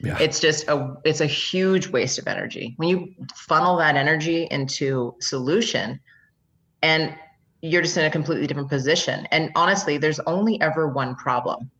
Yeah. 0.00 0.18
It's 0.20 0.40
just 0.40 0.68
a 0.68 0.96
it's 1.04 1.22
a 1.22 1.26
huge 1.26 1.88
waste 1.88 2.18
of 2.18 2.28
energy. 2.28 2.74
When 2.76 2.88
you 2.88 3.14
funnel 3.34 3.76
that 3.78 3.96
energy 3.96 4.46
into 4.50 5.14
solution 5.20 6.00
and 6.82 7.16
you're 7.62 7.82
just 7.82 7.96
in 7.96 8.04
a 8.04 8.10
completely 8.10 8.46
different 8.46 8.68
position. 8.68 9.26
And 9.30 9.50
honestly, 9.56 9.96
there's 9.96 10.20
only 10.20 10.60
ever 10.60 10.88
one 10.88 11.14
problem 11.16 11.70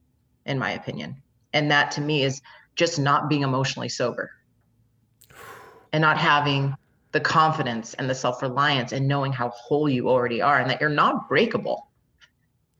in 0.46 0.58
my 0.58 0.70
opinion. 0.70 1.20
And 1.52 1.70
that 1.70 1.90
to 1.92 2.00
me 2.00 2.22
is 2.22 2.40
just 2.74 2.98
not 2.98 3.28
being 3.28 3.42
emotionally 3.42 3.88
sober 3.88 4.30
and 5.92 6.00
not 6.00 6.18
having 6.18 6.74
the 7.12 7.20
confidence 7.20 7.94
and 7.94 8.08
the 8.08 8.14
self-reliance 8.14 8.92
and 8.92 9.06
knowing 9.06 9.32
how 9.32 9.50
whole 9.50 9.88
you 9.88 10.08
already 10.08 10.42
are 10.42 10.58
and 10.58 10.70
that 10.70 10.80
you're 10.80 10.90
not 10.90 11.28
breakable 11.28 11.88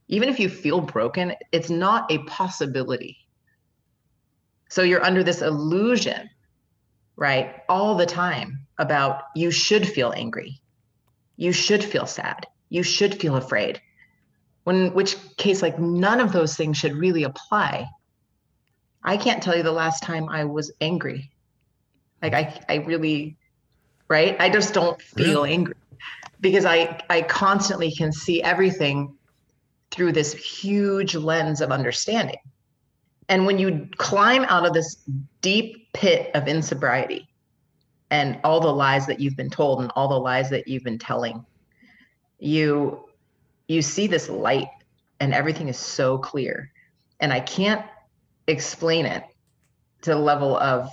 even 0.09 0.29
if 0.29 0.39
you 0.39 0.49
feel 0.49 0.81
broken, 0.81 1.35
it's 1.53 1.71
not 1.71 2.11
a 2.11 2.19
possibility. 2.25 3.19
So 4.69 4.83
you're 4.83 5.05
under 5.05 5.23
this 5.23 5.43
illusion, 5.43 6.31
right, 7.17 7.57
all 7.69 7.97
the 7.97 8.07
time 8.07 8.67
about 8.79 9.23
you 9.35 9.51
should 9.51 9.87
feel 9.87 10.13
angry. 10.15 10.61
You 11.37 11.53
should 11.53 11.85
feel 11.85 12.07
sad. 12.07 12.47
You 12.69 12.83
should 12.83 13.21
feel 13.21 13.37
afraid. 13.37 13.81
When 14.65 14.93
which 14.95 15.17
case 15.37 15.63
like 15.63 15.79
none 15.79 16.21
of 16.21 16.33
those 16.33 16.57
things 16.57 16.77
should 16.77 16.97
really 16.97 17.23
apply. 17.23 17.89
I 19.03 19.17
can't 19.17 19.43
tell 19.43 19.57
you 19.57 19.63
the 19.63 19.73
last 19.73 20.03
time 20.03 20.29
I 20.29 20.45
was 20.45 20.73
angry. 20.81 21.31
Like 22.21 22.35
I 22.35 22.61
I 22.69 22.75
really 22.77 23.37
right? 24.09 24.37
I 24.41 24.51
just 24.51 24.75
don't 24.75 25.01
feel 25.01 25.45
angry 25.45 25.75
because 26.41 26.65
I 26.65 27.01
I 27.09 27.23
constantly 27.23 27.93
can 27.93 28.13
see 28.13 28.43
everything 28.43 29.17
through 29.91 30.13
this 30.13 30.33
huge 30.33 31.15
lens 31.15 31.61
of 31.61 31.71
understanding. 31.71 32.39
And 33.29 33.47
when 33.47 33.59
you 33.59 33.89
climb 33.97 34.45
out 34.45 34.67
of 34.67 34.73
this 34.73 34.97
deep 35.41 35.93
pit 35.93 36.31
of 36.35 36.45
insobriety 36.45 37.27
and 38.11 38.39
all 38.45 38.61
the 38.61 38.73
lies 38.73 39.07
that 39.07 39.21
you've 39.21 39.37
been 39.37 39.51
told 39.51 39.81
and 39.81 39.91
all 39.97 40.09
the 40.09 40.19
lies 40.19 40.51
that 40.51 40.69
you've 40.69 40.85
been 40.85 40.99
telling, 40.99 41.45
you 42.39 43.03
you 43.69 43.83
see 43.83 44.07
this 44.07 44.29
light 44.29 44.69
and 45.19 45.35
everything 45.35 45.69
is 45.69 45.79
so 45.79 46.19
clear. 46.19 46.71
And 47.19 47.33
I 47.33 47.41
can't 47.41 47.85
explain 48.47 49.07
it 49.07 49.25
to 50.03 50.11
the 50.11 50.19
level 50.19 50.57
of 50.57 50.89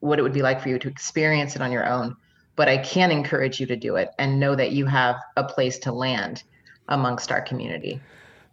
what 0.00 0.18
it 0.18 0.22
would 0.22 0.32
be 0.32 0.42
like 0.42 0.60
for 0.60 0.68
you 0.68 0.78
to 0.78 0.88
experience 0.88 1.54
it 1.54 1.62
on 1.62 1.70
your 1.70 1.86
own. 1.86 2.16
But 2.56 2.68
I 2.68 2.78
can 2.78 3.10
encourage 3.10 3.60
you 3.60 3.66
to 3.66 3.76
do 3.76 3.96
it 3.96 4.10
and 4.18 4.40
know 4.40 4.56
that 4.56 4.72
you 4.72 4.86
have 4.86 5.16
a 5.36 5.44
place 5.44 5.78
to 5.80 5.92
land 5.92 6.42
amongst 6.88 7.30
our 7.30 7.42
community. 7.42 8.00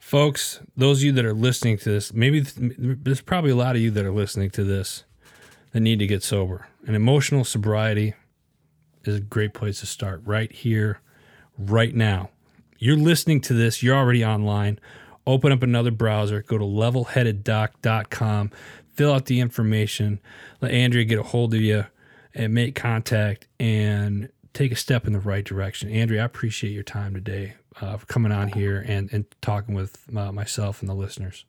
Folks, 0.04 0.60
those 0.78 1.00
of 1.00 1.06
you 1.06 1.12
that 1.14 1.26
are 1.26 1.34
listening 1.34 1.78
to 1.80 1.90
this, 1.90 2.14
maybe 2.14 2.42
there's 2.42 3.22
probably 3.22 3.50
a 3.50 3.56
lot 3.56 3.76
of 3.76 3.82
you 3.82 3.90
that 3.90 4.06
are 4.06 4.12
listening 4.12 4.52
to 4.52 4.64
this 4.64 5.06
that 5.72 5.80
need 5.80 5.98
to 5.98 6.06
get 6.06 6.22
sober. 6.22 6.68
And 6.86 6.96
emotional 6.96 7.44
sobriety 7.44 8.14
is 9.06 9.16
a 9.16 9.22
great 9.22 9.56
place 9.56 9.80
to 9.80 9.88
start 9.88 10.22
right 10.24 10.52
here, 10.52 11.00
right 11.58 11.96
now. 11.96 12.30
You're 12.78 12.98
listening 12.98 13.42
to 13.42 13.54
this, 13.54 13.82
you're 13.82 13.96
already 13.96 14.24
online. 14.24 14.78
Open 15.26 15.52
up 15.52 15.64
another 15.64 15.90
browser, 15.90 16.44
go 16.44 16.60
to 16.60 16.66
levelheadeddoc.com, 16.66 18.52
fill 18.94 19.14
out 19.14 19.26
the 19.26 19.40
information, 19.40 20.20
let 20.62 20.72
Andrea 20.72 21.06
get 21.06 21.18
a 21.18 21.24
hold 21.24 21.56
of 21.56 21.62
you 21.62 21.86
and 22.36 22.54
make 22.54 22.76
contact 22.76 23.48
and 23.60 24.30
take 24.54 24.72
a 24.72 24.76
step 24.76 25.08
in 25.08 25.14
the 25.14 25.20
right 25.20 25.46
direction. 25.46 25.90
Andrea, 25.90 26.22
I 26.22 26.26
appreciate 26.26 26.72
your 26.72 26.84
time 26.84 27.16
today 27.16 27.56
uh, 27.82 27.98
for 27.98 28.06
coming 28.06 28.32
on 28.32 28.50
here 28.50 28.84
and, 28.88 29.12
and 29.12 29.26
talking 29.42 29.76
with 29.76 29.98
uh, 30.16 30.32
myself 30.32 30.82
and 30.82 30.90
the 30.90 30.94
listeners. 30.94 31.46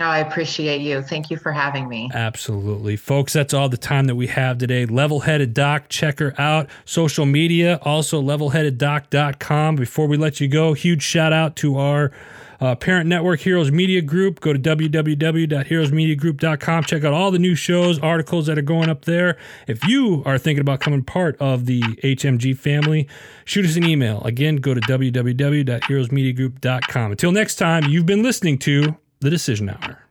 No, 0.00 0.06
I 0.06 0.20
appreciate 0.20 0.80
you. 0.80 1.02
Thank 1.02 1.30
you 1.30 1.36
for 1.36 1.52
having 1.52 1.86
me. 1.86 2.10
Absolutely. 2.14 2.96
Folks, 2.96 3.34
that's 3.34 3.52
all 3.52 3.68
the 3.68 3.76
time 3.76 4.06
that 4.06 4.14
we 4.14 4.28
have 4.28 4.56
today. 4.56 4.86
Level 4.86 5.20
Headed 5.20 5.52
Doc, 5.52 5.90
check 5.90 6.20
her 6.20 6.34
out. 6.40 6.70
Social 6.86 7.26
media, 7.26 7.78
also 7.82 8.22
levelheadeddoc.com. 8.22 9.76
Before 9.76 10.06
we 10.06 10.16
let 10.16 10.40
you 10.40 10.48
go, 10.48 10.72
huge 10.72 11.02
shout 11.02 11.34
out 11.34 11.54
to 11.56 11.76
our 11.76 12.12
uh, 12.60 12.74
parent 12.74 13.08
network, 13.08 13.40
Heroes 13.40 13.72
Media 13.72 14.02
Group. 14.02 14.40
Go 14.40 14.52
to 14.52 14.58
www.heroesmediagroup.com. 14.58 16.84
Check 16.84 17.04
out 17.04 17.12
all 17.12 17.30
the 17.30 17.38
new 17.38 17.54
shows, 17.54 17.98
articles 17.98 18.46
that 18.46 18.56
are 18.58 18.62
going 18.62 18.88
up 18.88 19.04
there. 19.04 19.36
If 19.66 19.86
you 19.86 20.22
are 20.26 20.38
thinking 20.38 20.60
about 20.60 20.80
coming 20.80 21.02
part 21.02 21.36
of 21.40 21.66
the 21.66 21.80
HMG 21.80 22.56
family, 22.58 23.08
shoot 23.44 23.64
us 23.64 23.76
an 23.76 23.84
email. 23.84 24.22
Again, 24.24 24.56
go 24.56 24.74
to 24.74 24.80
www.heroesmediagroup.com. 24.80 27.10
Until 27.12 27.32
next 27.32 27.56
time, 27.56 27.84
you've 27.84 28.06
been 28.06 28.22
listening 28.22 28.58
to 28.58 28.96
The 29.20 29.30
Decision 29.30 29.70
Hour. 29.70 30.09